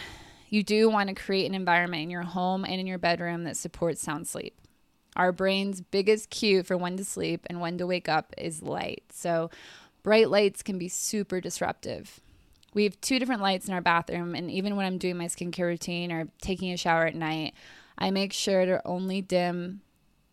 you 0.48 0.64
do 0.64 0.90
want 0.90 1.08
to 1.08 1.14
create 1.14 1.46
an 1.46 1.54
environment 1.54 2.02
in 2.02 2.10
your 2.10 2.22
home 2.22 2.64
and 2.64 2.80
in 2.80 2.86
your 2.86 2.98
bedroom 2.98 3.44
that 3.44 3.56
supports 3.56 4.02
sound 4.02 4.26
sleep. 4.26 4.60
Our 5.16 5.32
brain's 5.32 5.80
biggest 5.80 6.30
cue 6.30 6.62
for 6.62 6.76
when 6.76 6.96
to 6.96 7.04
sleep 7.04 7.46
and 7.48 7.60
when 7.60 7.78
to 7.78 7.86
wake 7.86 8.08
up 8.08 8.34
is 8.36 8.62
light. 8.62 9.04
So, 9.12 9.50
bright 10.02 10.30
lights 10.30 10.62
can 10.62 10.78
be 10.78 10.88
super 10.88 11.40
disruptive. 11.40 12.20
We 12.72 12.84
have 12.84 13.00
two 13.00 13.18
different 13.18 13.42
lights 13.42 13.66
in 13.66 13.74
our 13.74 13.80
bathroom, 13.80 14.34
and 14.34 14.50
even 14.50 14.76
when 14.76 14.86
I'm 14.86 14.98
doing 14.98 15.16
my 15.16 15.26
skincare 15.26 15.66
routine 15.66 16.12
or 16.12 16.28
taking 16.40 16.72
a 16.72 16.76
shower 16.76 17.06
at 17.06 17.14
night, 17.14 17.54
I 17.98 18.10
make 18.10 18.32
sure 18.32 18.64
to 18.64 18.86
only 18.86 19.20
dim, 19.20 19.80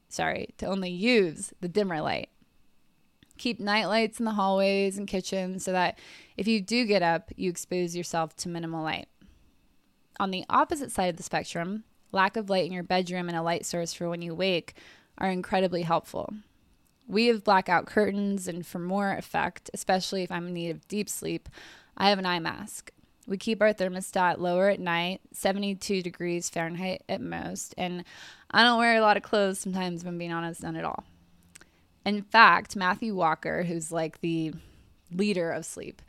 sorry, 0.09 0.49
to 0.57 0.67
only 0.67 0.91
use 0.91 1.53
the 1.61 1.67
dimmer 1.67 2.01
light. 2.01 2.29
Keep 3.37 3.59
night 3.59 3.85
lights 3.85 4.19
in 4.19 4.25
the 4.25 4.31
hallways 4.31 4.97
and 4.97 5.07
kitchens 5.07 5.63
so 5.63 5.71
that 5.71 5.99
if 6.37 6.47
you 6.47 6.61
do 6.61 6.85
get 6.85 7.03
up, 7.03 7.31
you 7.35 7.49
expose 7.49 7.95
yourself 7.95 8.35
to 8.37 8.49
minimal 8.49 8.83
light. 8.83 9.07
On 10.19 10.31
the 10.31 10.45
opposite 10.49 10.91
side 10.91 11.09
of 11.09 11.17
the 11.17 11.23
spectrum, 11.23 11.83
lack 12.11 12.35
of 12.37 12.49
light 12.49 12.65
in 12.65 12.71
your 12.71 12.83
bedroom 12.83 13.29
and 13.29 13.37
a 13.37 13.43
light 13.43 13.65
source 13.65 13.93
for 13.93 14.09
when 14.09 14.21
you 14.21 14.33
wake 14.33 14.73
are 15.17 15.29
incredibly 15.29 15.83
helpful. 15.83 16.33
We 17.07 17.27
have 17.27 17.43
blackout 17.43 17.85
curtains, 17.85 18.47
and 18.47 18.65
for 18.65 18.79
more 18.79 19.13
effect, 19.13 19.69
especially 19.73 20.23
if 20.23 20.31
I'm 20.31 20.47
in 20.47 20.53
need 20.53 20.71
of 20.71 20.87
deep 20.87 21.07
sleep, 21.09 21.47
I 21.97 22.09
have 22.09 22.19
an 22.19 22.25
eye 22.25 22.39
mask. 22.39 22.91
We 23.27 23.37
keep 23.37 23.61
our 23.61 23.73
thermostat 23.73 24.37
lower 24.37 24.69
at 24.69 24.79
night, 24.79 25.19
72 25.33 26.01
degrees 26.01 26.49
Fahrenheit 26.49 27.03
at 27.09 27.19
most. 27.19 27.73
And 27.77 28.05
I 28.51 28.63
don't 28.63 28.77
wear 28.77 28.95
a 28.95 29.01
lot 29.01 29.17
of 29.17 29.23
clothes 29.23 29.59
sometimes, 29.59 30.01
if 30.01 30.07
I'm 30.07 30.17
being 30.17 30.31
honest, 30.31 30.63
none 30.63 30.77
at 30.77 30.85
all. 30.85 31.03
In 32.05 32.21
fact, 32.21 32.77
Matthew 32.77 33.13
Walker, 33.13 33.63
who's 33.63 33.91
like 33.91 34.21
the 34.21 34.53
leader 35.11 35.51
of 35.51 35.65
sleep, 35.65 36.01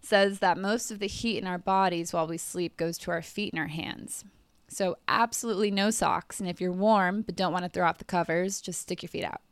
says 0.00 0.38
that 0.38 0.56
most 0.56 0.90
of 0.90 0.98
the 0.98 1.06
heat 1.06 1.38
in 1.38 1.46
our 1.46 1.58
bodies 1.58 2.12
while 2.12 2.26
we 2.26 2.38
sleep 2.38 2.78
goes 2.78 2.96
to 2.98 3.10
our 3.10 3.20
feet 3.20 3.52
and 3.52 3.60
our 3.60 3.68
hands. 3.68 4.24
So, 4.68 4.96
absolutely 5.06 5.70
no 5.70 5.90
socks. 5.90 6.40
And 6.40 6.48
if 6.48 6.58
you're 6.58 6.72
warm 6.72 7.20
but 7.20 7.36
don't 7.36 7.52
want 7.52 7.66
to 7.66 7.68
throw 7.68 7.86
off 7.86 7.98
the 7.98 8.04
covers, 8.04 8.62
just 8.62 8.80
stick 8.80 9.02
your 9.02 9.10
feet 9.10 9.24
out. 9.24 9.42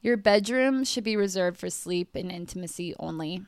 Your 0.00 0.16
bedroom 0.16 0.84
should 0.84 1.04
be 1.04 1.16
reserved 1.16 1.58
for 1.58 1.68
sleep 1.68 2.14
and 2.14 2.32
intimacy 2.32 2.94
only. 2.98 3.42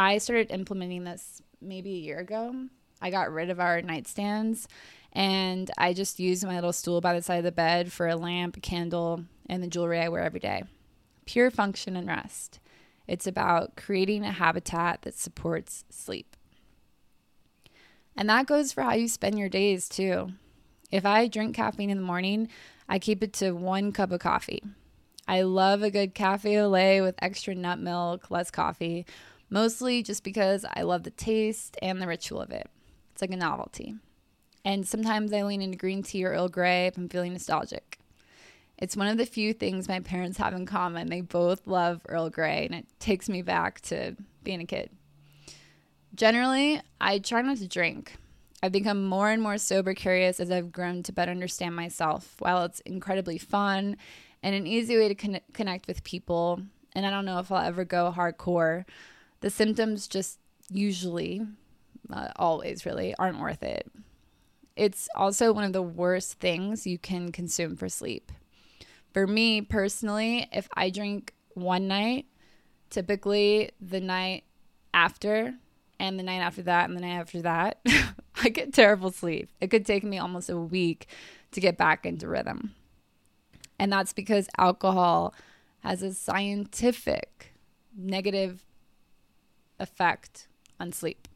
I 0.00 0.16
started 0.16 0.50
implementing 0.50 1.04
this 1.04 1.42
maybe 1.60 1.92
a 1.92 1.98
year 1.98 2.20
ago. 2.20 2.54
I 3.02 3.10
got 3.10 3.30
rid 3.30 3.50
of 3.50 3.60
our 3.60 3.82
nightstands 3.82 4.64
and 5.12 5.70
I 5.76 5.92
just 5.92 6.18
use 6.18 6.42
my 6.42 6.54
little 6.54 6.72
stool 6.72 7.02
by 7.02 7.12
the 7.12 7.20
side 7.20 7.36
of 7.36 7.44
the 7.44 7.52
bed 7.52 7.92
for 7.92 8.08
a 8.08 8.16
lamp, 8.16 8.56
a 8.56 8.60
candle, 8.60 9.24
and 9.46 9.62
the 9.62 9.68
jewelry 9.68 10.00
I 10.00 10.08
wear 10.08 10.22
every 10.22 10.40
day. 10.40 10.62
Pure 11.26 11.50
function 11.50 11.96
and 11.96 12.08
rest. 12.08 12.60
It's 13.06 13.26
about 13.26 13.76
creating 13.76 14.24
a 14.24 14.32
habitat 14.32 15.02
that 15.02 15.18
supports 15.18 15.84
sleep. 15.90 16.34
And 18.16 18.26
that 18.30 18.46
goes 18.46 18.72
for 18.72 18.82
how 18.82 18.94
you 18.94 19.06
spend 19.06 19.38
your 19.38 19.50
days 19.50 19.86
too. 19.86 20.32
If 20.90 21.04
I 21.04 21.28
drink 21.28 21.54
caffeine 21.54 21.90
in 21.90 21.98
the 21.98 22.02
morning, 22.02 22.48
I 22.88 22.98
keep 22.98 23.22
it 23.22 23.34
to 23.34 23.52
one 23.52 23.92
cup 23.92 24.12
of 24.12 24.20
coffee. 24.20 24.62
I 25.28 25.42
love 25.42 25.82
a 25.82 25.90
good 25.90 26.14
cafe 26.14 26.58
au 26.58 26.68
lait 26.68 27.02
with 27.02 27.16
extra 27.20 27.54
nut 27.54 27.78
milk, 27.78 28.30
less 28.30 28.50
coffee, 28.50 29.04
mostly 29.50 30.02
just 30.02 30.24
because 30.24 30.64
I 30.74 30.82
love 30.82 31.02
the 31.02 31.10
taste 31.10 31.76
and 31.82 32.00
the 32.00 32.06
ritual 32.06 32.40
of 32.40 32.50
it. 32.50 32.68
It's 33.12 33.20
like 33.20 33.32
a 33.32 33.36
novelty. 33.36 33.96
And 34.64 34.86
sometimes 34.86 35.32
I 35.32 35.42
lean 35.42 35.62
into 35.62 35.76
green 35.76 36.02
tea 36.02 36.24
or 36.24 36.32
Earl 36.32 36.48
Grey 36.48 36.86
if 36.86 36.96
I'm 36.96 37.08
feeling 37.08 37.32
nostalgic. 37.32 37.98
It's 38.78 38.96
one 38.96 39.08
of 39.08 39.18
the 39.18 39.26
few 39.26 39.52
things 39.52 39.88
my 39.88 40.00
parents 40.00 40.38
have 40.38 40.54
in 40.54 40.64
common. 40.64 41.08
They 41.08 41.20
both 41.20 41.66
love 41.66 42.00
Earl 42.08 42.30
Grey, 42.30 42.64
and 42.64 42.74
it 42.74 42.86
takes 42.98 43.28
me 43.28 43.42
back 43.42 43.80
to 43.82 44.16
being 44.42 44.62
a 44.62 44.66
kid. 44.66 44.90
Generally, 46.14 46.80
I 47.00 47.18
try 47.18 47.42
not 47.42 47.58
to 47.58 47.68
drink. 47.68 48.16
I've 48.62 48.72
become 48.72 49.04
more 49.04 49.30
and 49.30 49.42
more 49.42 49.58
sober 49.58 49.94
curious 49.94 50.40
as 50.40 50.50
I've 50.50 50.72
grown 50.72 51.02
to 51.04 51.12
better 51.12 51.30
understand 51.30 51.76
myself. 51.76 52.36
While 52.38 52.64
it's 52.64 52.80
incredibly 52.80 53.38
fun 53.38 53.96
and 54.42 54.54
an 54.54 54.66
easy 54.66 54.96
way 54.96 55.08
to 55.08 55.14
con- 55.14 55.40
connect 55.52 55.86
with 55.86 56.04
people, 56.04 56.60
and 56.94 57.06
I 57.06 57.10
don't 57.10 57.24
know 57.24 57.38
if 57.38 57.52
I'll 57.52 57.64
ever 57.64 57.84
go 57.84 58.12
hardcore. 58.14 58.84
The 59.40 59.50
symptoms 59.50 60.06
just 60.06 60.38
usually, 60.70 61.42
uh, 62.12 62.28
always 62.36 62.84
really, 62.84 63.14
aren't 63.18 63.40
worth 63.40 63.62
it. 63.62 63.90
It's 64.76 65.08
also 65.14 65.52
one 65.52 65.64
of 65.64 65.72
the 65.72 65.82
worst 65.82 66.40
things 66.40 66.86
you 66.86 66.98
can 66.98 67.32
consume 67.32 67.76
for 67.76 67.88
sleep. 67.88 68.30
For 69.12 69.26
me 69.26 69.60
personally, 69.60 70.48
if 70.52 70.68
I 70.74 70.90
drink 70.90 71.34
one 71.54 71.88
night, 71.88 72.26
typically 72.90 73.70
the 73.80 74.00
night 74.00 74.44
after 74.94 75.54
and 75.98 76.18
the 76.18 76.22
night 76.22 76.40
after 76.40 76.62
that 76.62 76.88
and 76.88 76.96
the 76.96 77.02
night 77.02 77.18
after 77.18 77.42
that, 77.42 77.80
I 78.42 78.48
get 78.48 78.72
terrible 78.72 79.10
sleep. 79.10 79.50
It 79.60 79.70
could 79.70 79.84
take 79.84 80.04
me 80.04 80.18
almost 80.18 80.48
a 80.48 80.56
week 80.56 81.08
to 81.52 81.60
get 81.60 81.76
back 81.76 82.06
into 82.06 82.28
rhythm. 82.28 82.74
And 83.78 83.92
that's 83.92 84.12
because 84.12 84.48
alcohol 84.58 85.34
has 85.80 86.02
a 86.02 86.14
scientific 86.14 87.54
negative 87.96 88.64
effect 89.80 90.46
on 90.78 90.92
sleep. 90.92 91.26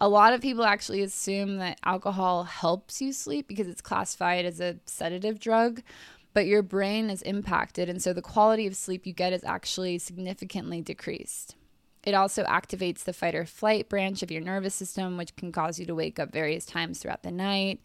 A 0.00 0.08
lot 0.08 0.32
of 0.32 0.40
people 0.40 0.64
actually 0.64 1.02
assume 1.02 1.58
that 1.58 1.78
alcohol 1.84 2.44
helps 2.44 3.00
you 3.00 3.12
sleep 3.12 3.46
because 3.46 3.68
it's 3.68 3.80
classified 3.80 4.44
as 4.44 4.60
a 4.60 4.76
sedative 4.86 5.38
drug, 5.38 5.82
but 6.32 6.46
your 6.46 6.62
brain 6.62 7.10
is 7.10 7.22
impacted, 7.22 7.88
and 7.88 8.02
so 8.02 8.12
the 8.12 8.20
quality 8.20 8.66
of 8.66 8.74
sleep 8.74 9.06
you 9.06 9.12
get 9.12 9.32
is 9.32 9.44
actually 9.44 9.98
significantly 9.98 10.80
decreased. 10.80 11.54
It 12.02 12.12
also 12.12 12.44
activates 12.44 13.04
the 13.04 13.12
fight 13.12 13.34
or 13.34 13.46
flight 13.46 13.88
branch 13.88 14.22
of 14.22 14.30
your 14.30 14.42
nervous 14.42 14.74
system, 14.74 15.16
which 15.16 15.36
can 15.36 15.52
cause 15.52 15.78
you 15.78 15.86
to 15.86 15.94
wake 15.94 16.18
up 16.18 16.32
various 16.32 16.66
times 16.66 16.98
throughout 16.98 17.22
the 17.22 17.30
night. 17.30 17.80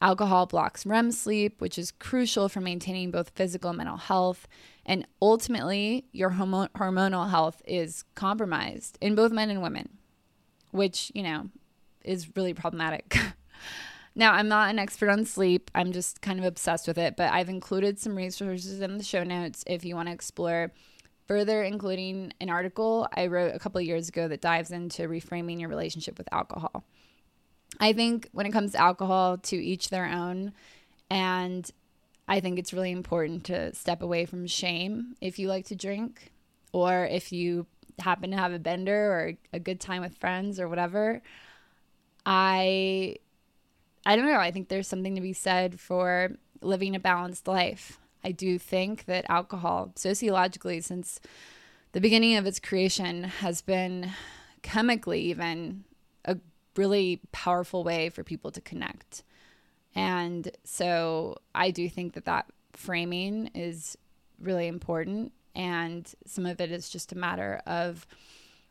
Alcohol 0.00 0.46
blocks 0.46 0.86
REM 0.86 1.12
sleep, 1.12 1.60
which 1.60 1.78
is 1.78 1.90
crucial 1.90 2.48
for 2.48 2.60
maintaining 2.60 3.10
both 3.10 3.30
physical 3.30 3.70
and 3.70 3.76
mental 3.76 3.98
health. 3.98 4.48
And 4.86 5.06
ultimately, 5.20 6.06
your 6.12 6.30
hormonal 6.30 7.30
health 7.30 7.60
is 7.66 8.04
compromised 8.14 8.96
in 9.00 9.14
both 9.14 9.30
men 9.30 9.50
and 9.50 9.62
women, 9.62 9.98
which, 10.70 11.12
you 11.14 11.22
know, 11.22 11.50
is 12.02 12.34
really 12.34 12.54
problematic. 12.54 13.16
now, 14.14 14.32
I'm 14.32 14.48
not 14.48 14.70
an 14.70 14.78
expert 14.78 15.10
on 15.10 15.26
sleep. 15.26 15.70
I'm 15.74 15.92
just 15.92 16.22
kind 16.22 16.38
of 16.38 16.46
obsessed 16.46 16.88
with 16.88 16.96
it, 16.96 17.16
but 17.16 17.30
I've 17.30 17.50
included 17.50 17.98
some 17.98 18.16
resources 18.16 18.80
in 18.80 18.96
the 18.96 19.04
show 19.04 19.22
notes 19.22 19.64
if 19.66 19.84
you 19.84 19.96
want 19.96 20.08
to 20.08 20.14
explore 20.14 20.72
further, 21.28 21.62
including 21.62 22.32
an 22.40 22.48
article 22.48 23.06
I 23.14 23.26
wrote 23.26 23.54
a 23.54 23.58
couple 23.58 23.80
years 23.82 24.08
ago 24.08 24.28
that 24.28 24.40
dives 24.40 24.70
into 24.70 25.02
reframing 25.02 25.60
your 25.60 25.68
relationship 25.68 26.16
with 26.16 26.28
alcohol. 26.32 26.84
I 27.78 27.92
think 27.92 28.28
when 28.32 28.46
it 28.46 28.52
comes 28.52 28.72
to 28.72 28.78
alcohol, 28.80 29.38
to 29.38 29.56
each 29.56 29.88
their 29.88 30.06
own. 30.06 30.52
And 31.08 31.68
I 32.28 32.40
think 32.40 32.58
it's 32.58 32.72
really 32.72 32.92
important 32.92 33.44
to 33.44 33.74
step 33.74 34.02
away 34.02 34.26
from 34.26 34.46
shame 34.46 35.16
if 35.20 35.38
you 35.38 35.48
like 35.48 35.66
to 35.66 35.74
drink 35.74 36.32
or 36.72 37.04
if 37.06 37.32
you 37.32 37.66
happen 37.98 38.30
to 38.30 38.36
have 38.36 38.52
a 38.52 38.58
bender 38.58 39.12
or 39.12 39.32
a 39.52 39.58
good 39.58 39.80
time 39.80 40.02
with 40.02 40.16
friends 40.16 40.58
or 40.58 40.68
whatever. 40.68 41.22
I 42.24 43.16
I 44.06 44.16
don't 44.16 44.26
know, 44.26 44.38
I 44.38 44.50
think 44.50 44.68
there's 44.68 44.88
something 44.88 45.14
to 45.14 45.20
be 45.20 45.32
said 45.32 45.78
for 45.78 46.30
living 46.62 46.94
a 46.94 47.00
balanced 47.00 47.46
life. 47.46 47.98
I 48.24 48.32
do 48.32 48.58
think 48.58 49.06
that 49.06 49.26
alcohol 49.28 49.92
sociologically 49.94 50.80
since 50.80 51.20
the 51.92 52.00
beginning 52.00 52.36
of 52.36 52.46
its 52.46 52.60
creation 52.60 53.24
has 53.24 53.60
been 53.62 54.12
chemically 54.62 55.20
even 55.22 55.84
a 56.24 56.36
really 56.76 57.20
powerful 57.32 57.84
way 57.84 58.08
for 58.10 58.24
people 58.24 58.50
to 58.52 58.60
connect. 58.60 59.22
And 59.94 60.50
so 60.64 61.38
I 61.54 61.70
do 61.70 61.88
think 61.88 62.14
that 62.14 62.24
that 62.26 62.46
framing 62.72 63.48
is 63.54 63.96
really 64.40 64.66
important. 64.66 65.32
And 65.54 66.12
some 66.26 66.46
of 66.46 66.60
it 66.60 66.70
is 66.70 66.88
just 66.88 67.12
a 67.12 67.18
matter 67.18 67.60
of 67.66 68.06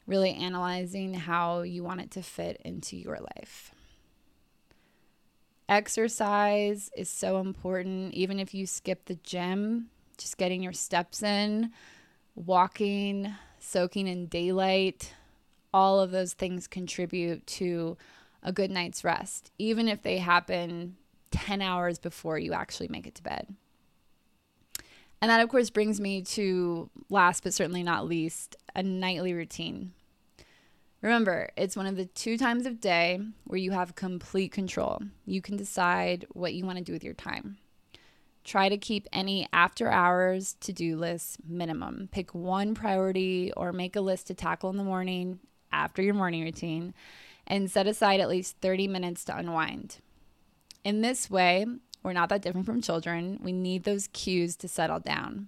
really 0.07 0.31
analyzing 0.33 1.13
how 1.13 1.61
you 1.61 1.83
want 1.83 2.01
it 2.01 2.11
to 2.11 2.21
fit 2.21 2.61
into 2.63 2.95
your 2.95 3.19
life. 3.37 3.71
Exercise 5.67 6.89
is 6.97 7.09
so 7.09 7.39
important. 7.39 8.13
Even 8.15 8.39
if 8.39 8.55
you 8.55 8.65
skip 8.65 9.05
the 9.05 9.15
gym, 9.15 9.89
just 10.17 10.37
getting 10.37 10.63
your 10.63 10.73
steps 10.73 11.21
in, 11.21 11.71
walking, 12.35 13.31
soaking 13.59 14.07
in 14.07 14.25
daylight, 14.25 15.13
all 15.73 15.99
of 15.99 16.11
those 16.11 16.33
things 16.33 16.67
contribute 16.67 17.45
to 17.47 17.97
a 18.43 18.51
good 18.51 18.71
night's 18.71 19.03
rest, 19.03 19.51
even 19.57 19.87
if 19.87 20.01
they 20.01 20.17
happen 20.17 20.95
10 21.31 21.61
hours 21.61 21.99
before 21.99 22.39
you 22.39 22.53
actually 22.53 22.87
make 22.87 23.05
it 23.05 23.15
to 23.15 23.23
bed. 23.23 23.55
And 25.21 25.29
that, 25.29 25.41
of 25.41 25.49
course, 25.49 25.69
brings 25.69 25.99
me 25.99 26.21
to 26.21 26.89
last 27.09 27.43
but 27.43 27.53
certainly 27.53 27.83
not 27.83 28.07
least, 28.07 28.55
a 28.75 28.81
nightly 28.81 29.33
routine. 29.33 29.91
Remember, 31.01 31.49
it's 31.55 31.77
one 31.77 31.85
of 31.85 31.95
the 31.95 32.05
two 32.05 32.37
times 32.37 32.65
of 32.65 32.81
day 32.81 33.19
where 33.45 33.59
you 33.59 33.71
have 33.71 33.95
complete 33.95 34.51
control. 34.51 35.01
You 35.25 35.41
can 35.41 35.55
decide 35.55 36.25
what 36.33 36.53
you 36.53 36.65
want 36.65 36.77
to 36.77 36.83
do 36.83 36.91
with 36.91 37.03
your 37.03 37.13
time. 37.13 37.57
Try 38.43 38.69
to 38.69 38.77
keep 38.77 39.07
any 39.13 39.47
after 39.53 39.89
hours 39.89 40.55
to 40.61 40.73
do 40.73 40.97
lists 40.97 41.37
minimum. 41.47 42.09
Pick 42.11 42.33
one 42.33 42.73
priority 42.73 43.53
or 43.55 43.71
make 43.71 43.95
a 43.95 44.01
list 44.01 44.27
to 44.27 44.33
tackle 44.33 44.69
in 44.69 44.77
the 44.77 44.83
morning 44.83 45.39
after 45.71 46.01
your 46.01 46.13
morning 46.13 46.43
routine 46.43 46.93
and 47.47 47.69
set 47.69 47.87
aside 47.87 48.19
at 48.19 48.29
least 48.29 48.57
30 48.61 48.87
minutes 48.87 49.25
to 49.25 49.37
unwind. 49.37 49.97
In 50.83 51.01
this 51.01 51.29
way, 51.29 51.65
we're 52.03 52.13
not 52.13 52.29
that 52.29 52.41
different 52.41 52.65
from 52.65 52.81
children. 52.81 53.39
We 53.43 53.51
need 53.51 53.83
those 53.83 54.07
cues 54.07 54.55
to 54.57 54.67
settle 54.67 54.99
down. 54.99 55.47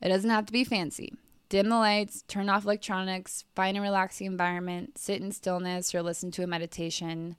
It 0.00 0.08
doesn't 0.08 0.30
have 0.30 0.46
to 0.46 0.52
be 0.52 0.64
fancy. 0.64 1.14
Dim 1.48 1.68
the 1.68 1.76
lights, 1.76 2.22
turn 2.28 2.48
off 2.48 2.64
electronics, 2.64 3.44
find 3.54 3.76
a 3.76 3.80
relaxing 3.80 4.26
environment, 4.26 4.96
sit 4.96 5.20
in 5.20 5.32
stillness, 5.32 5.94
or 5.94 6.02
listen 6.02 6.30
to 6.32 6.42
a 6.42 6.46
meditation. 6.46 7.36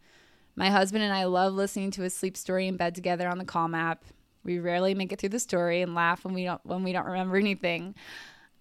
My 0.56 0.70
husband 0.70 1.04
and 1.04 1.14
I 1.14 1.24
love 1.24 1.54
listening 1.54 1.92
to 1.92 2.04
a 2.04 2.10
sleep 2.10 2.38
story 2.38 2.68
in 2.68 2.78
bed 2.78 2.94
together 2.94 3.28
on 3.28 3.40
the 3.40 3.46
Calm 3.46 3.74
app. 3.74 4.06
We 4.44 4.60
rarely 4.60 4.94
make 4.94 5.12
it 5.12 5.20
through 5.20 5.30
the 5.30 5.40
story 5.40 5.82
and 5.82 5.96
laugh 5.96 6.24
when 6.24 6.34
we 6.34 6.44
don't 6.44 6.64
when 6.64 6.84
we 6.84 6.92
don't 6.92 7.06
remember 7.06 7.38
anything. 7.38 7.96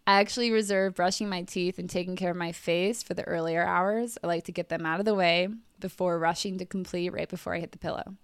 I 0.04 0.20
actually 0.20 0.50
reserve 0.50 0.96
brushing 0.96 1.28
my 1.28 1.42
teeth 1.42 1.78
and 1.78 1.88
taking 1.88 2.16
care 2.16 2.32
of 2.32 2.36
my 2.36 2.50
face 2.50 3.04
for 3.04 3.14
the 3.14 3.22
earlier 3.22 3.64
hours. 3.64 4.18
I 4.22 4.26
like 4.26 4.44
to 4.44 4.52
get 4.52 4.68
them 4.68 4.84
out 4.84 4.98
of 4.98 5.06
the 5.06 5.14
way 5.14 5.48
before 5.78 6.18
rushing 6.18 6.58
to 6.58 6.64
complete 6.64 7.12
right 7.12 7.28
before 7.28 7.54
I 7.54 7.60
hit 7.60 7.70
the 7.70 7.78
pillow. 7.78 8.16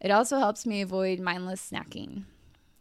It 0.00 0.12
also 0.12 0.38
helps 0.38 0.64
me 0.64 0.80
avoid 0.80 1.18
mindless 1.18 1.70
snacking. 1.70 2.24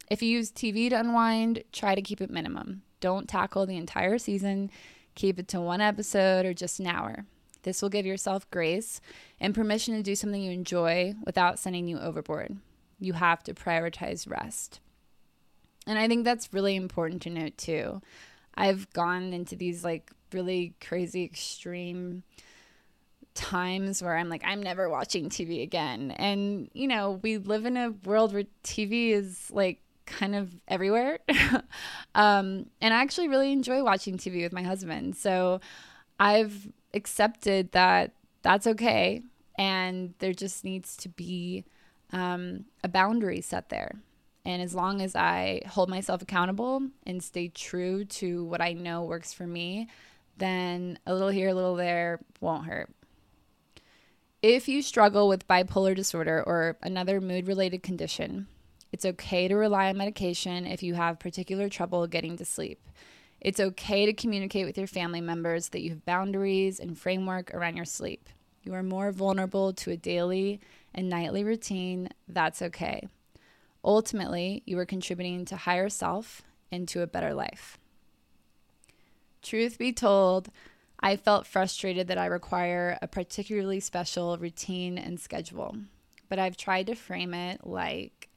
If 0.07 0.21
you 0.21 0.29
use 0.29 0.51
TV 0.51 0.89
to 0.89 0.99
unwind, 0.99 1.63
try 1.71 1.95
to 1.95 2.01
keep 2.01 2.21
it 2.21 2.29
minimum. 2.29 2.83
Don't 2.99 3.27
tackle 3.27 3.65
the 3.65 3.77
entire 3.77 4.19
season, 4.19 4.69
keep 5.15 5.39
it 5.39 5.47
to 5.47 5.59
one 5.59 5.81
episode 5.81 6.45
or 6.45 6.53
just 6.53 6.79
an 6.79 6.85
hour. 6.87 7.25
This 7.63 7.81
will 7.81 7.89
give 7.89 8.05
yourself 8.05 8.49
grace 8.51 9.01
and 9.39 9.55
permission 9.55 9.95
to 9.95 10.03
do 10.03 10.13
something 10.13 10.43
you 10.43 10.51
enjoy 10.51 11.15
without 11.25 11.57
sending 11.57 11.87
you 11.87 11.97
overboard. 11.97 12.57
You 12.99 13.13
have 13.13 13.41
to 13.45 13.55
prioritize 13.55 14.29
rest. 14.29 14.79
And 15.87 15.99
I 15.99 16.07
think 16.07 16.25
that's 16.25 16.53
really 16.53 16.75
important 16.75 17.21
to 17.23 17.29
note 17.29 17.57
too. 17.57 18.01
I've 18.55 18.89
gone 18.91 19.33
into 19.33 19.55
these 19.55 19.83
like 19.83 20.11
really 20.31 20.73
crazy 20.81 21.23
extreme 21.23 22.23
times 23.33 24.01
where 24.01 24.17
I'm 24.17 24.29
like, 24.29 24.43
I'm 24.45 24.63
never 24.63 24.89
watching 24.89 25.29
TV 25.29 25.61
again. 25.61 26.11
And, 26.11 26.69
you 26.73 26.87
know, 26.87 27.19
we 27.21 27.37
live 27.37 27.65
in 27.65 27.77
a 27.77 27.91
world 28.05 28.33
where 28.33 28.45
TV 28.63 29.11
is 29.11 29.51
like 29.51 29.81
kind 30.05 30.35
of 30.35 30.55
everywhere. 30.67 31.19
um, 32.15 32.67
and 32.81 32.93
I 32.93 33.01
actually 33.01 33.27
really 33.27 33.51
enjoy 33.51 33.83
watching 33.83 34.17
TV 34.17 34.41
with 34.41 34.53
my 34.53 34.63
husband. 34.63 35.15
So 35.15 35.59
I've 36.19 36.69
accepted 36.93 37.73
that 37.73 38.13
that's 38.41 38.67
okay. 38.67 39.21
And 39.57 40.13
there 40.19 40.33
just 40.33 40.63
needs 40.63 40.95
to 40.97 41.09
be 41.09 41.65
um, 42.11 42.65
a 42.83 42.87
boundary 42.87 43.41
set 43.41 43.69
there. 43.69 43.99
And 44.45 44.61
as 44.61 44.75
long 44.75 45.01
as 45.01 45.15
I 45.15 45.61
hold 45.67 45.89
myself 45.89 46.21
accountable 46.21 46.81
and 47.05 47.23
stay 47.23 47.47
true 47.47 48.05
to 48.05 48.45
what 48.45 48.61
I 48.61 48.73
know 48.73 49.03
works 49.03 49.33
for 49.33 49.47
me, 49.47 49.87
then 50.37 50.99
a 51.07 51.13
little 51.13 51.29
here, 51.29 51.49
a 51.49 51.53
little 51.53 51.75
there 51.75 52.19
won't 52.39 52.65
hurt. 52.65 52.91
If 54.41 54.67
you 54.67 54.83
struggle 54.83 55.27
with 55.27 55.47
bipolar 55.47 55.95
disorder 55.95 56.43
or 56.45 56.77
another 56.83 57.19
mood 57.19 57.47
related 57.47 57.81
condition, 57.81 58.47
it's 58.91 59.05
okay 59.05 59.47
to 59.47 59.55
rely 59.55 59.89
on 59.89 59.97
medication 59.97 60.67
if 60.67 60.83
you 60.83 60.93
have 60.93 61.17
particular 61.17 61.67
trouble 61.67 62.05
getting 62.05 62.37
to 62.37 62.45
sleep. 62.45 62.79
It's 63.41 63.59
okay 63.59 64.05
to 64.05 64.13
communicate 64.13 64.65
with 64.65 64.77
your 64.77 64.87
family 64.87 65.21
members 65.21 65.69
that 65.69 65.81
you 65.81 65.89
have 65.89 66.05
boundaries 66.05 66.79
and 66.79 66.97
framework 66.97 67.53
around 67.53 67.75
your 67.75 67.85
sleep. 67.85 68.29
You 68.63 68.73
are 68.73 68.83
more 68.83 69.11
vulnerable 69.11 69.73
to 69.73 69.91
a 69.91 69.97
daily 69.97 70.59
and 70.93 71.09
nightly 71.09 71.43
routine. 71.43 72.09
That's 72.27 72.61
okay. 72.61 73.07
Ultimately, 73.85 74.63
you 74.65 74.79
are 74.79 74.85
contributing 74.85 75.45
to 75.45 75.55
higher 75.55 75.89
self 75.89 76.41
and 76.71 76.87
to 76.87 77.03
a 77.03 77.07
better 77.07 77.35
life. 77.35 77.77
Truth 79.43 79.77
be 79.77 79.93
told, 79.93 80.49
I 80.99 81.15
felt 81.15 81.45
frustrated 81.45 82.07
that 82.07 82.17
I 82.17 82.25
require 82.25 82.97
a 82.99 83.07
particularly 83.07 83.79
special 83.79 84.35
routine 84.39 84.97
and 84.97 85.19
schedule, 85.19 85.77
but 86.29 86.39
I've 86.39 86.57
tried 86.57 86.87
to 86.87 86.95
frame 86.95 87.35
it 87.35 87.61
like 87.63 88.29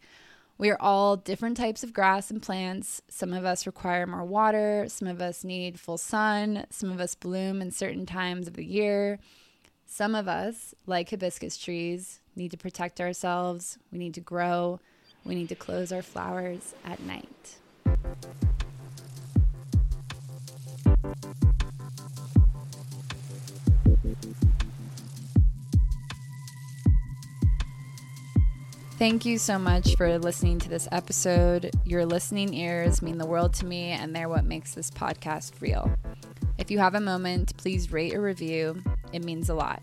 We 0.58 0.70
are 0.70 0.80
all 0.80 1.16
different 1.16 1.56
types 1.56 1.82
of 1.82 1.94
grass 1.94 2.30
and 2.30 2.42
plants. 2.42 3.00
Some 3.08 3.32
of 3.32 3.44
us 3.44 3.64
require 3.64 4.06
more 4.06 4.24
water, 4.24 4.84
some 4.88 5.08
of 5.08 5.22
us 5.22 5.44
need 5.44 5.80
full 5.80 5.96
sun, 5.96 6.66
some 6.68 6.90
of 6.90 7.00
us 7.00 7.14
bloom 7.14 7.62
in 7.62 7.70
certain 7.70 8.04
times 8.04 8.48
of 8.48 8.54
the 8.54 8.66
year. 8.66 9.18
Some 9.86 10.14
of 10.14 10.28
us, 10.28 10.74
like 10.84 11.08
hibiscus 11.08 11.56
trees, 11.56 12.20
need 12.36 12.50
to 12.50 12.58
protect 12.58 13.00
ourselves, 13.00 13.78
we 13.90 13.98
need 13.98 14.14
to 14.14 14.20
grow, 14.20 14.80
we 15.28 15.34
need 15.34 15.50
to 15.50 15.54
close 15.54 15.92
our 15.92 16.02
flowers 16.02 16.74
at 16.84 17.00
night. 17.00 17.56
Thank 28.98 29.24
you 29.24 29.38
so 29.38 29.60
much 29.60 29.94
for 29.94 30.18
listening 30.18 30.58
to 30.58 30.68
this 30.68 30.88
episode. 30.90 31.70
Your 31.84 32.04
listening 32.04 32.52
ears 32.52 33.00
mean 33.00 33.18
the 33.18 33.26
world 33.26 33.54
to 33.54 33.66
me, 33.66 33.90
and 33.90 34.16
they're 34.16 34.28
what 34.28 34.44
makes 34.44 34.74
this 34.74 34.90
podcast 34.90 35.52
real. 35.60 35.88
If 36.58 36.72
you 36.72 36.80
have 36.80 36.96
a 36.96 37.00
moment, 37.00 37.56
please 37.58 37.92
rate 37.92 38.12
or 38.12 38.20
review. 38.20 38.82
It 39.12 39.22
means 39.22 39.50
a 39.50 39.54
lot. 39.54 39.82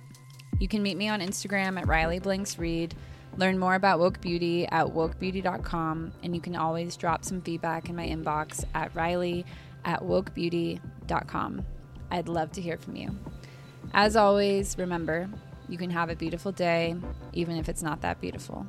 You 0.60 0.68
can 0.68 0.84
meet 0.84 0.98
me 0.98 1.08
on 1.08 1.22
Instagram 1.22 1.80
at 1.80 1.88
Riley 1.88 2.20
Blanks 2.20 2.60
Reed, 2.60 2.94
learn 3.38 3.58
more 3.60 3.76
about 3.76 4.00
Woke 4.00 4.22
Beauty 4.22 4.66
at 4.68 4.88
wokebeauty.com, 4.88 6.12
and 6.24 6.36
you 6.36 6.42
can 6.42 6.56
always 6.56 6.96
drop 6.96 7.26
some 7.26 7.42
feedback 7.42 7.90
in 7.90 7.96
my 7.96 8.08
inbox 8.08 8.64
at 8.74 8.96
Riley 8.96 9.46
at 9.84 10.02
wokebeauty.com. 10.02 11.66
I'd 12.12 12.30
love 12.30 12.52
to 12.54 12.62
hear 12.62 12.78
from 12.78 12.96
you. 12.96 13.16
As 13.94 14.16
always, 14.16 14.78
remember, 14.78 15.30
you 15.68 15.78
can 15.78 15.90
have 15.90 16.10
a 16.10 16.16
beautiful 16.16 16.52
day, 16.52 16.96
even 17.34 17.58
if 17.58 17.70
it's 17.70 17.84
not 17.84 18.02
that 18.02 18.22
beautiful. 18.22 18.66